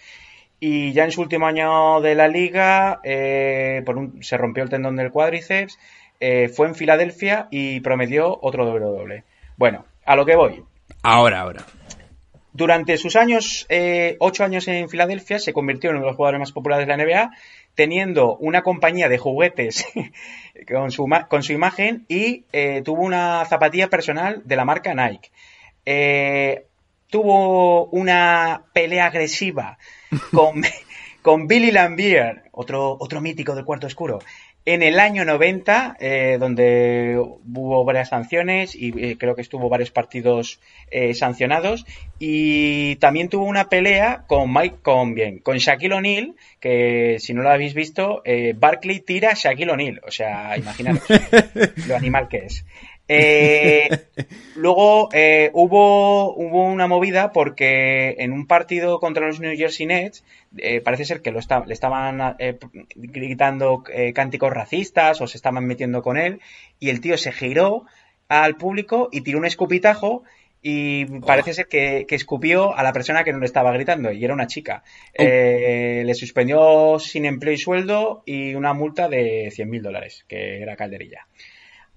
[0.61, 3.83] Y ya en su último año de la liga eh,
[4.21, 5.79] se rompió el tendón del cuádriceps,
[6.21, 9.25] eh, fue en Filadelfia y promedió otro doble doble.
[9.57, 10.63] Bueno, a lo que voy.
[11.03, 11.65] Ahora, ahora.
[12.53, 16.41] Durante sus años, eh, ocho años en Filadelfia, se convirtió en uno de los jugadores
[16.41, 17.31] más populares de la NBA,
[17.79, 19.87] teniendo una compañía de juguetes
[20.69, 25.31] con, su, con su imagen y eh, tuvo una zapatilla personal de la marca Nike.
[25.87, 26.67] Eh,
[27.09, 29.79] tuvo una pelea agresiva
[30.33, 30.65] con,
[31.23, 34.19] con Billy Lambier, otro, otro mítico del cuarto oscuro,
[34.69, 39.91] en el año 90, eh, donde hubo varias sanciones y eh, creo que estuvo varios
[39.91, 40.61] partidos
[40.91, 41.87] eh, sancionados,
[42.19, 47.41] y también tuvo una pelea con Mike, con bien, con Shaquille O'Neal, que si no
[47.41, 48.23] lo habéis visto,
[48.57, 51.03] Barkley tira a Shaquille O'Neal, o sea, imaginaros
[51.89, 52.67] lo animal que es.
[53.09, 53.89] Eh,
[54.57, 60.25] luego eh, hubo, hubo una movida porque en un partido contra los New Jersey Nets
[60.59, 62.37] eh, parece ser que lo le estaban
[62.95, 63.83] gritando
[64.15, 66.41] cánticos racistas o se estaban metiendo con él
[66.79, 67.87] y el tío se giró
[68.29, 70.25] al público y tiró un escupitajo
[70.61, 74.35] y parece ser que, escupió a la persona que no le estaba gritando y era
[74.35, 74.83] una chica.
[75.19, 75.23] Oh.
[75.23, 81.27] le suspendió sin empleo y sueldo y una multa de 100.000 dólares, que era calderilla.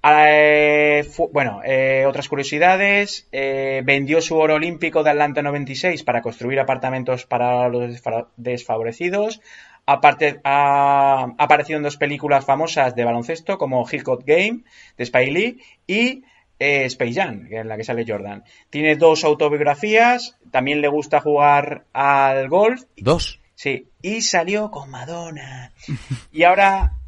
[0.03, 3.27] Eh, bueno, eh, otras curiosidades.
[3.31, 8.01] Eh, vendió su oro olímpico de Atlanta 96 para construir apartamentos para los
[8.37, 9.41] desfavorecidos.
[9.85, 14.61] Aparte, ha, aparecido en dos películas famosas de baloncesto como Hillcoat Game
[14.97, 16.23] de Spike Lee y
[16.59, 18.43] Space Jam, en la que sale Jordan.
[18.69, 20.37] Tiene dos autobiografías.
[20.51, 22.83] También le gusta jugar al golf.
[22.97, 23.39] ¿Dos?
[23.55, 23.87] Sí.
[24.01, 25.71] Y salió con Madonna.
[26.31, 27.00] Y ahora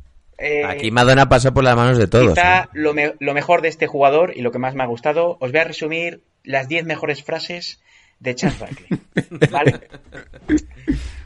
[0.43, 2.33] eh, Aquí Madonna pasó por las manos de todos.
[2.33, 5.61] Quizá lo, mejor de este jugador y lo que más me ha gustado, os voy
[5.61, 7.81] a resumir las 10 mejores frases
[8.19, 8.87] de Charles Barkley.
[9.51, 9.79] ¿Vale?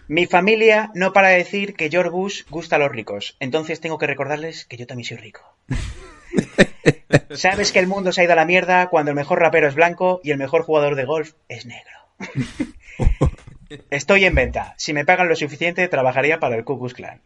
[0.08, 3.98] Mi familia no para de decir que George Bush gusta a los ricos, entonces tengo
[3.98, 5.42] que recordarles que yo también soy rico.
[7.32, 9.76] Sabes que el mundo se ha ido a la mierda cuando el mejor rapero es
[9.76, 11.92] blanco y el mejor jugador de golf es negro.
[13.90, 14.76] Estoy en venta.
[14.78, 17.22] Si me pagan lo suficiente, trabajaría para el Ku Klux Klan.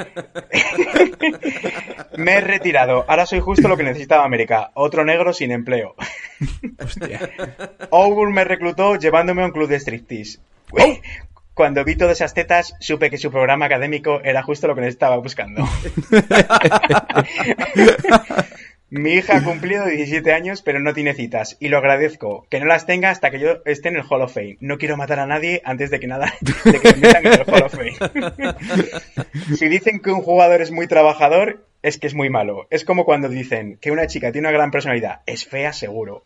[2.16, 3.04] me he retirado.
[3.08, 4.70] Ahora soy justo lo que necesitaba América.
[4.74, 5.94] Otro negro sin empleo.
[7.90, 10.38] Augur me reclutó llevándome a un club de striptease.
[11.54, 15.16] Cuando vi todas esas tetas, supe que su programa académico era justo lo que necesitaba
[15.16, 15.64] buscando.
[18.90, 21.56] Mi hija ha cumplido 17 años, pero no tiene citas.
[21.60, 22.44] Y lo agradezco.
[22.50, 24.56] Que no las tenga hasta que yo esté en el Hall of Fame.
[24.60, 27.44] No quiero matar a nadie antes de que nada, de que me metan en el
[27.46, 28.54] Hall of Fame.
[29.56, 32.66] si dicen que un jugador es muy trabajador, es que es muy malo.
[32.70, 35.20] Es como cuando dicen que una chica tiene una gran personalidad.
[35.24, 36.24] Es fea, seguro.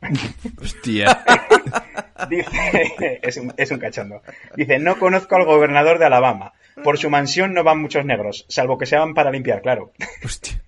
[0.60, 1.22] Hostia.
[2.30, 4.22] Dice, es un, es un cachondo.
[4.56, 6.54] Dice, no conozco al gobernador de Alabama.
[6.82, 9.92] Por su mansión no van muchos negros, salvo que sean para limpiar, claro.
[10.24, 10.60] Hostia.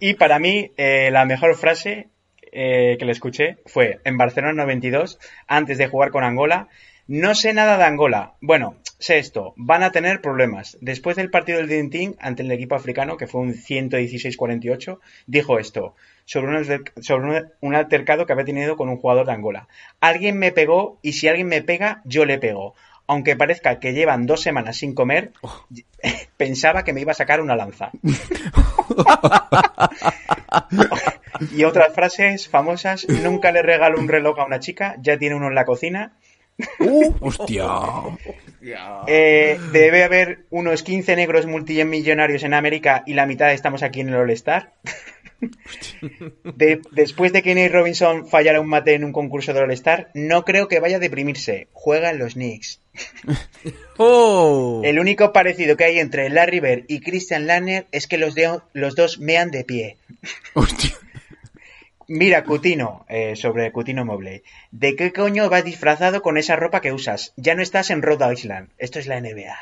[0.00, 2.08] Y para mí, eh, la mejor frase
[2.52, 6.68] eh, que le escuché fue en Barcelona 92, antes de jugar con Angola.
[7.06, 8.32] No sé nada de Angola.
[8.40, 9.52] Bueno, sé esto.
[9.56, 10.78] Van a tener problemas.
[10.80, 15.94] Después del partido del Dintín ante el equipo africano, que fue un 116-48, dijo esto
[16.24, 19.68] sobre, un, sobre un- un altercado que había tenido con un jugador de Angola.
[20.00, 22.74] Alguien me pegó y si alguien me pega, yo le pego.
[23.06, 25.32] Aunque parezca que llevan dos semanas sin comer,
[26.36, 27.90] pensaba que me iba a sacar una lanza.
[31.54, 35.48] y otras frases famosas, nunca le regalo un reloj a una chica, ya tiene uno
[35.48, 36.12] en la cocina.
[37.20, 37.66] Hostia.
[39.06, 44.10] Eh, debe haber unos 15 negros multimillonarios en América y la mitad estamos aquí en
[44.10, 44.72] el All-Star.
[46.56, 50.44] De- después de que Nate Robinson fallara un mate en un concurso del All-Star, no
[50.44, 51.68] creo que vaya a deprimirse.
[51.72, 52.80] Juega en los Knicks.
[53.96, 54.82] ¡Oh!
[54.84, 58.60] El único parecido que hay entre Larry Bird y Christian Lanner es que los, de-
[58.72, 59.96] los dos mean de pie.
[60.54, 60.90] Hostia.
[62.06, 64.42] Mira, Cutino, eh, sobre Cutino Mobley.
[64.70, 67.32] ¿De qué coño vas disfrazado con esa ropa que usas?
[67.36, 68.68] Ya no estás en Rhode Island.
[68.76, 69.56] Esto es la NBA.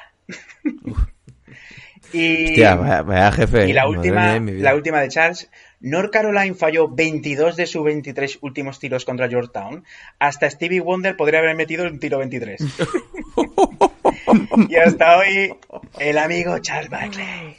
[2.12, 3.68] y, Hostia, vaya, vaya jefe.
[3.68, 5.48] y última, de la última de Charles.
[5.82, 9.84] North Caroline falló 22 de sus 23 últimos tiros contra Georgetown.
[10.18, 12.60] Hasta Stevie Wonder podría haber metido un tiro 23.
[14.68, 15.54] y hasta hoy,
[15.98, 17.56] el amigo Charles Barkley.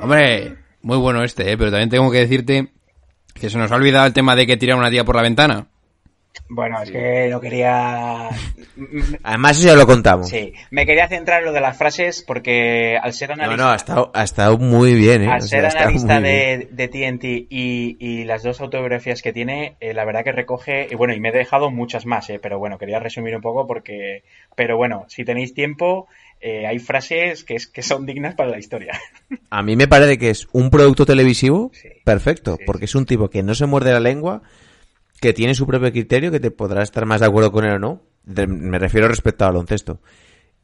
[0.00, 1.56] Hombre, muy bueno este, ¿eh?
[1.56, 2.72] pero también tengo que decirte
[3.34, 5.68] que se nos ha olvidado el tema de que tirar una tía por la ventana.
[6.48, 8.28] Bueno, es que no quería...
[9.22, 10.28] Además, eso ya lo contamos.
[10.28, 13.76] Sí, me quería centrar en lo de las frases porque al ser analista, no, ha
[13.76, 15.28] estado, ha estado muy bien, ¿eh?
[15.30, 19.76] al O sea, ser analista de, de TNT y, y las dos autobiografías que tiene,
[19.80, 22.58] eh, la verdad que recoge, y bueno, y me he dejado muchas más, eh, pero
[22.58, 24.24] bueno, quería resumir un poco porque,
[24.56, 26.08] pero bueno, si tenéis tiempo,
[26.40, 28.98] eh, hay frases que, es, que son dignas para la historia.
[29.50, 31.88] A mí me parece que es un producto televisivo Sí.
[32.04, 34.42] perfecto, Sí, porque es un tipo que no se muerde la lengua,
[35.20, 37.78] que tiene su propio criterio, que te podrás estar más de acuerdo con él o
[37.78, 38.02] no.
[38.24, 40.00] De- me refiero respecto al baloncesto.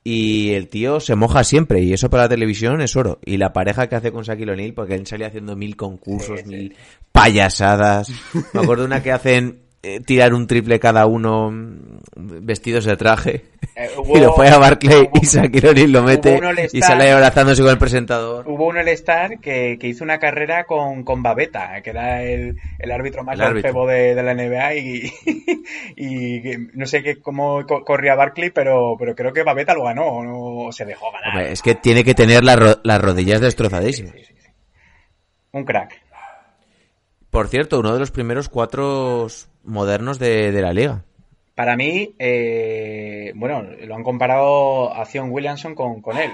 [0.03, 3.19] Y el tío se moja siempre, y eso para la televisión es oro.
[3.25, 6.45] Y la pareja que hace con Shaquille O'Neal, porque él salía haciendo mil concursos, Sí,
[6.47, 6.51] sí.
[6.51, 6.77] mil
[7.11, 8.09] payasadas.
[8.55, 11.99] Me acuerdo una que hacen eh, tirar un triple cada uno mm,
[12.43, 13.45] vestidos de traje.
[13.77, 17.11] Eh, y lo fue a Barclay hubo- y Shaquille O'Neal lo mete hubo y sale
[17.11, 18.49] abrazándose con el presentador.
[18.49, 22.91] Hubo un All-Star que, que hizo una carrera con, con Babeta, que era el, el
[22.93, 25.13] árbitro más longevo de, de la NBA y,
[25.97, 26.41] y
[26.75, 30.25] no sé qué, cómo co- corría Barkley, pero, pero creo que Babeta lo ganó o
[30.67, 31.29] no se dejó ganar.
[31.31, 34.15] Hombre, es que tiene que tener las ro- las rodillas destrozadísimas.
[35.53, 36.01] Un crack.
[37.37, 39.27] Por cierto, uno de los primeros cuatro
[39.63, 41.05] modernos de, de la liga.
[41.55, 46.31] Para mí, eh, bueno, lo han comparado a Zion Williamson con, con él.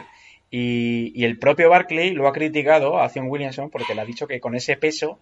[0.48, 4.28] Y, y el propio Barkley lo ha criticado a Zion Williamson porque le ha dicho
[4.28, 5.18] que con ese peso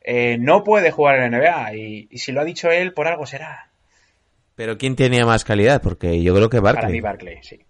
[0.00, 1.74] eh, no puede jugar en la NBA.
[1.74, 3.70] Y, y si lo ha dicho él, por algo será.
[4.54, 5.82] Pero ¿quién tenía más calidad?
[5.82, 6.92] Porque yo creo que Para Barkley.
[6.92, 7.65] mí, Barkley, sí.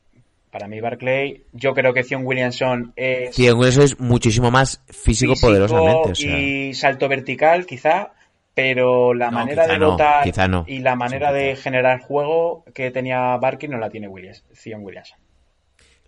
[0.57, 5.35] Para mí, Barkley, yo creo que Zion Williamson es Sí, eso es muchísimo más físico,
[5.35, 6.13] físico poderosamente.
[6.13, 8.15] O sea, y salto vertical, quizá,
[8.55, 10.65] pero la No, manera de no, votar quizá no.
[10.67, 14.83] y la manera Sí, de generar juego que tenía Barkley no la tiene Williams, Zion
[14.83, 15.19] Williamson.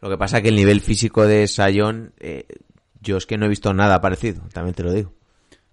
[0.01, 2.46] Lo que pasa es que el nivel físico de Sion, eh,
[3.03, 5.12] yo es que no he visto nada parecido, también te lo digo.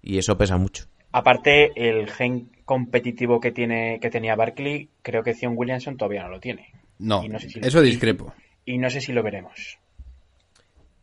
[0.02, 0.84] Y eso pesa mucho.
[1.12, 6.28] Aparte, el gen competitivo que tiene que tenía Barkley, creo que Zion Williamson todavía no
[6.28, 6.74] lo tiene.
[6.98, 8.32] No, Y no sé si- eso discrepo.
[8.66, 9.78] Y no sé si lo veremos.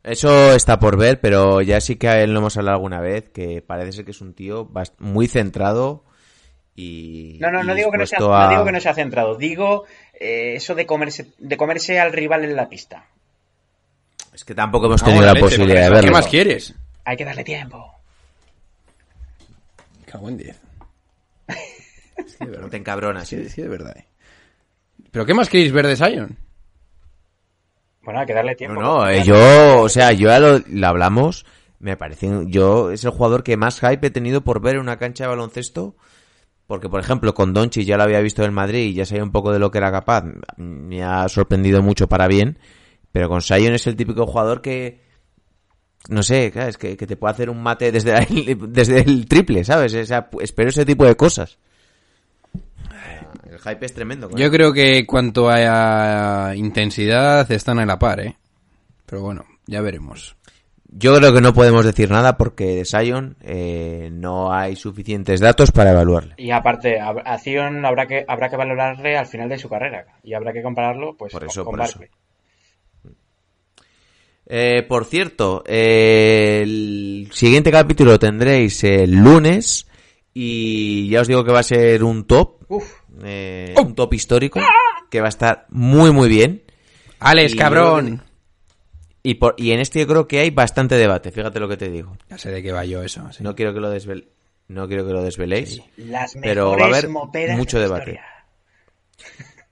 [0.03, 3.29] Eso está por ver, pero ya sí que a él lo hemos hablado alguna vez,
[3.29, 6.03] que parece ser que es un tío muy centrado
[6.75, 7.37] y...
[7.39, 9.85] No, no, no digo que no sea, no digo que no sea centrado, digo
[10.19, 13.05] eh, eso de comerse, de comerse al rival en la pista.
[14.33, 16.07] Es que tampoco hemos tenido la leche, posibilidad de verlo.
[16.09, 16.75] ¿Qué más quieres?
[17.05, 17.93] Hay que darle tiempo.
[20.05, 20.61] Cago en 10.
[22.27, 23.27] Sí, de No te encabronas.
[23.27, 23.49] Sí, ¿eh?
[23.49, 23.95] sí, de verdad.
[23.97, 24.05] eh.
[25.11, 26.37] ¿Pero qué más queréis ver de Sion?
[28.03, 28.81] Bueno, hay que darle tiempo.
[28.81, 31.45] No, no, eh, yo, o sea, yo ya lo, lo hablamos,
[31.79, 34.97] me parece, yo es el jugador que más hype he tenido por ver en una
[34.97, 35.95] cancha de baloncesto,
[36.67, 39.31] porque por ejemplo con Donchi ya lo había visto en Madrid y ya sabía un
[39.31, 40.23] poco de lo que era capaz,
[40.57, 42.59] me ha sorprendido mucho para bien,
[43.11, 45.01] pero con Sion es el típico jugador que,
[46.09, 49.27] no sé, claro, es que, que te puede hacer un mate desde, el- desde el
[49.27, 49.93] triple, ¿sabes?
[49.95, 51.57] O sea, espero ese tipo de cosas.
[53.63, 54.29] Hype es tremendo.
[54.35, 54.51] Yo él.
[54.51, 58.35] creo que cuanto a intensidad están a la par, ¿eh?
[59.05, 60.35] Pero bueno, ya veremos.
[60.95, 65.71] Yo creo que no podemos decir nada porque de Sion eh, no hay suficientes datos
[65.71, 66.35] para evaluarle.
[66.37, 70.05] Y aparte, a habrá que, habrá que valorarle al final de su carrera.
[70.23, 71.99] Y habrá que compararlo pues, Por con- eso, con, por eso.
[74.45, 79.87] Eh, por cierto, eh, el siguiente capítulo lo tendréis el lunes
[80.33, 84.59] y ya os digo que va a ser un top, Uf, eh, un top histórico
[85.09, 86.63] que va a estar muy muy bien
[87.19, 88.21] ¡Alex, Y cabrón!
[89.23, 91.31] y, por, y en este yo creo que hay bastante debate.
[91.31, 92.17] Fíjate lo que te digo.
[92.29, 93.31] Ya sé de qué va yo eso.
[93.31, 93.41] sí.
[93.43, 94.27] No quiero que lo desvel,
[94.67, 95.81] no quiero que lo desveléis.
[95.95, 98.19] las Pero va a mejores haber mucho de debate.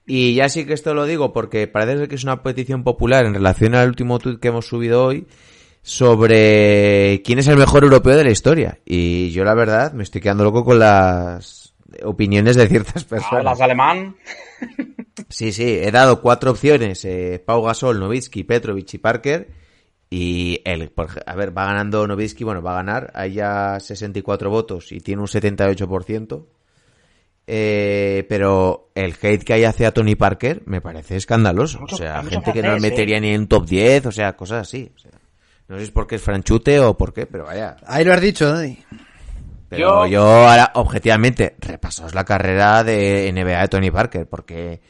[0.06, 3.26] Y ya sí que esto lo digo porque parece ser que es una petición popular
[3.26, 5.26] en relación al último tuit que hemos subido hoy
[5.82, 8.78] sobre quién es el mejor europeo de la historia.
[8.86, 11.61] Y yo la verdad me estoy quedando loco con las
[12.04, 13.44] opiniones de ciertas personas.
[13.44, 14.16] las de alemán.
[15.28, 19.48] Sí, sí, he dado cuatro opciones, eh, Pau Gasol, Novitsky, Petrovic y Parker.
[20.10, 23.80] Y el, por ej- a ver, va ganando Novitsky, bueno, va a ganar, hay ya
[23.80, 26.44] 64 votos y tiene un 78%.
[27.46, 31.80] Eh, pero el hate que hay hacia Tony Parker me parece escandaloso.
[31.80, 34.68] Mucho- o sea, gente que no francés, metería ni en top 10, o sea, cosas
[34.68, 34.92] así.
[34.94, 35.10] O sea,
[35.68, 37.76] no sé si es porque es franchute o por qué, pero vaya.
[37.86, 38.78] Ahí lo has dicho, Daddy.
[39.76, 44.80] Pero Yo- yo, ahora, objetivamente, repasaos la carrera de NBA de Tony Parker, porque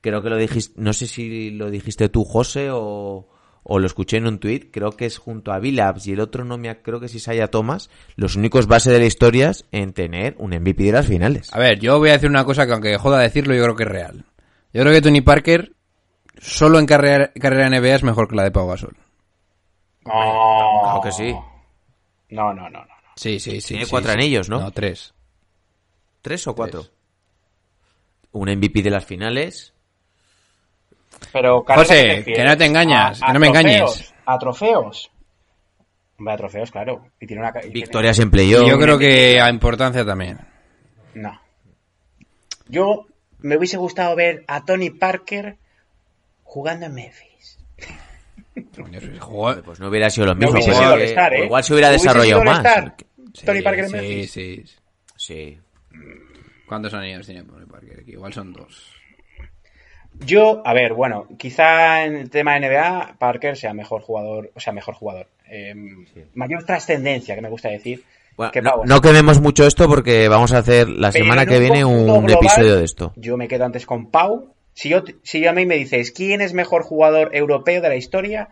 [0.00, 3.28] creo que lo dijiste, no sé si lo dijiste tú, José, o,
[3.64, 6.44] o lo escuché en un tuit, creo que es junto a Billups y el otro
[6.44, 10.36] no me, creo que es Isaiah Thomas, los únicos base de la historia en tener
[10.38, 11.52] un MVP de las finales.
[11.52, 13.82] A ver, yo voy a decir una cosa que aunque joda decirlo, yo creo que
[13.82, 14.24] es real.
[14.72, 15.72] Yo creo que Tony Parker
[16.38, 18.96] solo en carrera, carrera NBA es mejor que la de Pau Gasol.
[20.04, 20.12] No.
[20.12, 21.34] Claro que sí.
[22.30, 22.99] No, no, no, no.
[23.20, 23.68] Sí, sí, sí.
[23.68, 24.18] Tiene sí, cuatro sí.
[24.18, 24.60] anillos, ¿no?
[24.60, 25.12] No, tres.
[26.22, 26.86] ¿Tres o cuatro?
[28.32, 29.74] Un MVP de las finales.
[31.32, 34.14] Pero, José, que no te engañas, ¿A- que no me engañes.
[34.24, 35.10] ¿A trofeos?
[36.18, 37.04] Hombre, a trofeos, claro.
[37.20, 37.50] Y tiene una...
[37.50, 38.66] y tiene- Victorias en playoff.
[38.66, 40.38] Y yo creo que a importancia también.
[41.14, 41.38] No.
[42.68, 43.06] Yo
[43.40, 45.58] me hubiese gustado ver a Tony Parker
[46.44, 47.58] jugando en Memphis.
[49.20, 50.58] Jugó- Pues no hubiera sido lo mismo.
[50.58, 51.44] All-Star, ¿eh?
[51.44, 52.64] igual se hubiera desarrollado más.
[53.34, 54.30] Sí, Tony Parker en sí, Memphis.
[54.30, 54.64] sí.
[55.16, 55.58] Sí.
[56.66, 58.04] ¿Cuántos anillos tiene Tony Parker?
[58.04, 58.94] Que igual son dos.
[60.26, 64.72] Yo, a ver, bueno, quizá en el tema NBA Parker sea mejor jugador, o sea,
[64.72, 65.28] mejor jugador.
[65.48, 65.74] Eh,
[66.34, 68.04] Mayor trascendencia, que me gusta decir.
[68.36, 68.84] Bueno, que no, Pau.
[68.86, 72.30] no quememos mucho esto porque vamos a hacer la Pero semana que viene un global,
[72.30, 73.12] episodio de esto.
[73.16, 74.54] Yo me quedo antes con Pau.
[74.72, 78.48] Si, yo, si a mí me dices, ¿quién es mejor jugador europeo de la historia?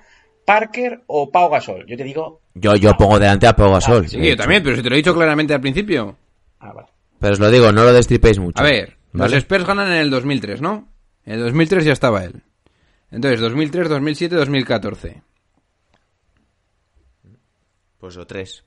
[0.48, 1.84] ¿Parker o Pau Gasol?
[1.86, 4.08] Yo te digo, Yo, yo pongo delante a Pau Gasol.
[4.08, 6.16] Sí, de yo también, pero si te lo he dicho claramente al principio.
[6.60, 6.88] ah, vale.
[7.20, 8.58] Pero os lo digo, no lo destripéis mucho.
[8.58, 9.30] A ver, ¿vale?
[9.34, 10.88] los Spurs ganan en el 2003, ¿no?
[11.26, 12.42] En el 2003 ya estaba él.
[13.10, 15.22] Entonces, 2003, 2007, 2014.
[17.98, 18.64] Pues o tres.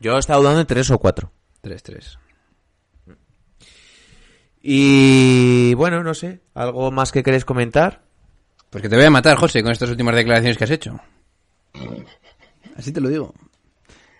[0.00, 1.30] Yo he estado dudando en tres o cuatro.
[1.62, 2.18] 3-3.
[4.60, 8.03] Y bueno, no sé, ¿algo más que queréis comentar?
[8.74, 10.98] Pues que te voy a matar, José, con estas últimas declaraciones que has hecho.
[12.76, 13.32] Así te lo digo.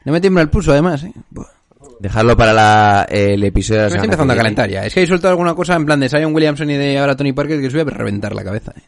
[0.04, 1.12] No me tiembla el pulso, además, ¿eh?
[1.30, 1.48] Buah.
[1.98, 4.86] Dejarlo para la- el episodio de la Me estoy empezando a calentar ya.
[4.86, 7.32] Es que hay suelto alguna cosa en plan de Zion Williamson y de ahora Tony
[7.32, 8.82] Parker que os voy a reventar la cabeza, ¿eh?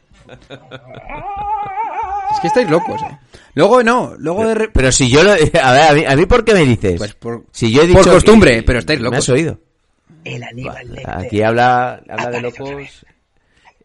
[2.33, 3.19] Es que estáis locos, ¿eh?
[3.55, 4.55] Luego no, luego de...
[4.55, 5.33] re- Pero si yo lo...
[5.33, 6.97] A ver, a mí, a mí ¿por qué me dices?
[6.99, 9.19] Pues por- si yo he por dicho costumbre, que- pero estáis ¿Me locos.
[9.19, 9.59] has oído?
[10.25, 11.11] El Aníbal Lecter.
[11.11, 13.05] Aquí habla, habla de locos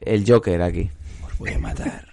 [0.03, 0.89] el Joker aquí.
[1.41, 2.05] Voy a matar.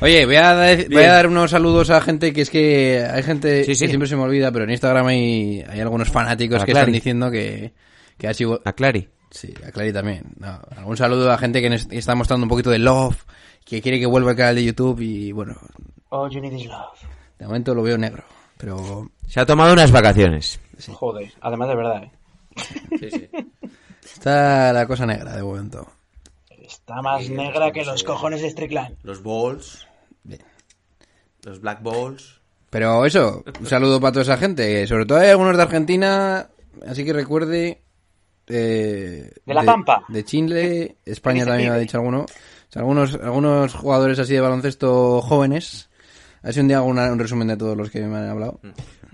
[0.00, 3.22] Oye, voy a, dar, voy a dar unos saludos a gente que es que hay
[3.22, 3.84] gente Sí, sí.
[3.84, 6.80] que siempre se me olvida, pero en Instagram hay, hay algunos fanáticos A que Clary.
[6.84, 7.74] están diciendo que,
[8.16, 8.62] que ha sido...
[8.64, 9.10] A Clary.
[9.30, 10.24] Sí, a Clary también.
[10.38, 13.22] No, algún saludo a gente que está mostrando un poquito de love,
[13.66, 15.56] que quiere que vuelva al canal de YouTube y bueno,
[16.08, 16.98] All you need is love.
[17.38, 18.24] de momento lo veo negro.
[18.56, 20.58] Pero Se ha tomado unas vacaciones.
[20.90, 23.30] Joder, además de verdad, ¿eh?
[24.02, 25.86] está la cosa negra de momento.
[26.74, 28.96] Está más negra que los cojones de Strickland.
[29.02, 29.86] Los balls.
[30.22, 30.42] Bien.
[31.44, 32.40] Los black balls.
[32.70, 34.86] Pero eso, un saludo para toda esa gente.
[34.86, 36.48] Sobre todo hay algunos de Argentina,
[36.86, 37.82] así que recuerde.
[38.48, 40.04] eh, ¿De La Pampa?
[40.08, 42.22] De Chile, España también me ha dicho alguno.
[42.22, 42.26] O
[42.68, 45.88] sea, algunos, algunos jugadores así de baloncesto jóvenes.
[46.42, 48.28] A ver si un día hago una- un resumen de todos los que me han
[48.28, 48.60] hablado.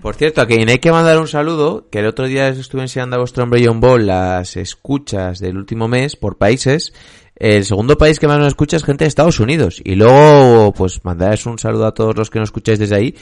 [0.02, 2.80] Por cierto, a quien hay que mandar un saludo, que el otro día les estuve
[2.82, 6.92] enseñando a vuestro hombre John Ball las escuchas del último mes por países.
[7.40, 9.80] El segundo país que más nos escucha es gente de Estados Unidos.
[9.82, 13.16] Y luego, pues, mandarles un saludo a todos los que nos escucháis desde ahí.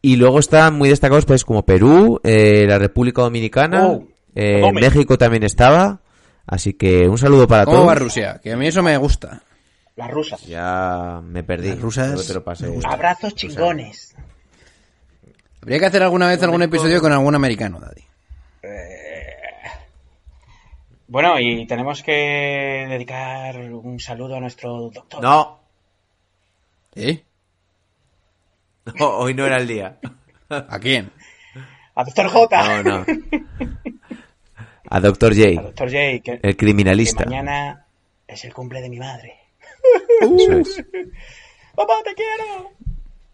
[0.00, 4.06] Y luego están muy destacados países como Perú, eh, la República Dominicana, Oh,
[4.36, 4.62] eh.
[4.72, 6.00] México también estaba.
[6.46, 7.88] Así que un saludo para ¿Cómo todos.
[7.88, 8.40] va Rusia?
[8.42, 9.42] Que a mí eso me gusta.
[9.96, 10.46] Las rusas.
[10.46, 11.70] Ya me perdí.
[11.70, 12.72] Las rusas te lo pasé.
[12.88, 14.14] Abrazos chingones.
[15.60, 18.04] Habría que hacer alguna vez algún episodio con algún americano, Daddy.
[21.08, 25.22] Bueno, y tenemos que dedicar un saludo a nuestro doctor.
[25.22, 25.58] No,
[26.94, 27.22] ¿Eh?
[28.98, 29.98] no, hoy no era el día.
[30.50, 31.10] ¿A quién?
[31.94, 32.82] A doctor J.
[32.82, 33.06] No, no.
[34.90, 35.34] A Dr.
[35.34, 37.24] J, A doctor J, que, el que criminalista.
[37.24, 37.86] mañana
[38.26, 39.34] es el cumple de mi madre.
[40.20, 40.84] Eso es.
[41.74, 42.70] ¡Papá, te quiero!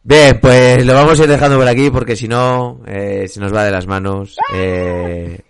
[0.02, 3.54] Bien, pues lo vamos a ir dejando por aquí porque si no eh, se nos
[3.54, 4.36] va de las manos.
[4.54, 5.40] Eh,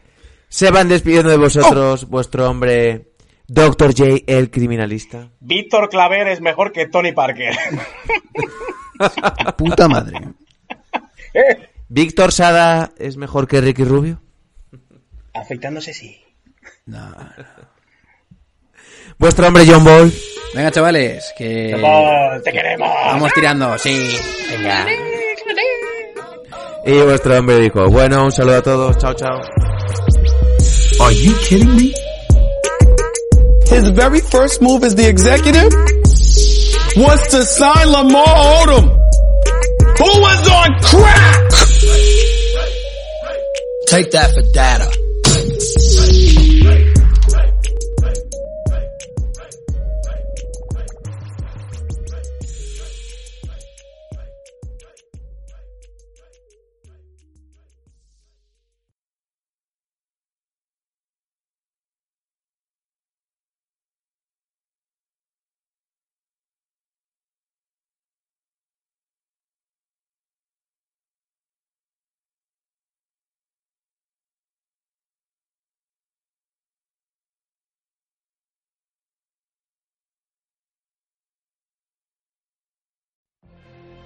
[0.54, 3.08] se van despidiendo de vosotros vuestro hombre
[3.48, 3.92] Dr.
[3.92, 5.32] J, el criminalista.
[5.40, 7.56] Víctor Claver es mejor que Tony Parker.
[9.58, 10.20] Puta madre.
[11.88, 14.22] Víctor Sada es mejor que Ricky Rubio.
[15.34, 16.22] Afeitándose sí.
[16.86, 17.12] No.
[19.18, 20.12] Vuestro hombre John Ball.
[20.54, 21.72] Venga, chavales, que...
[21.74, 22.88] Fútbol, ¡Te queremos!
[23.06, 24.16] Vamos tirando, sí.
[24.52, 24.86] Venga.
[26.86, 29.40] Y vuestro hombre dijo, bueno, un saludo a todos, chao, chao.
[31.00, 31.92] Are you kidding me?
[33.66, 35.72] His very first move as the executive
[36.96, 38.84] was to sign Lamar Odom,
[39.98, 41.50] who was on crack.
[43.86, 45.03] Take that for data.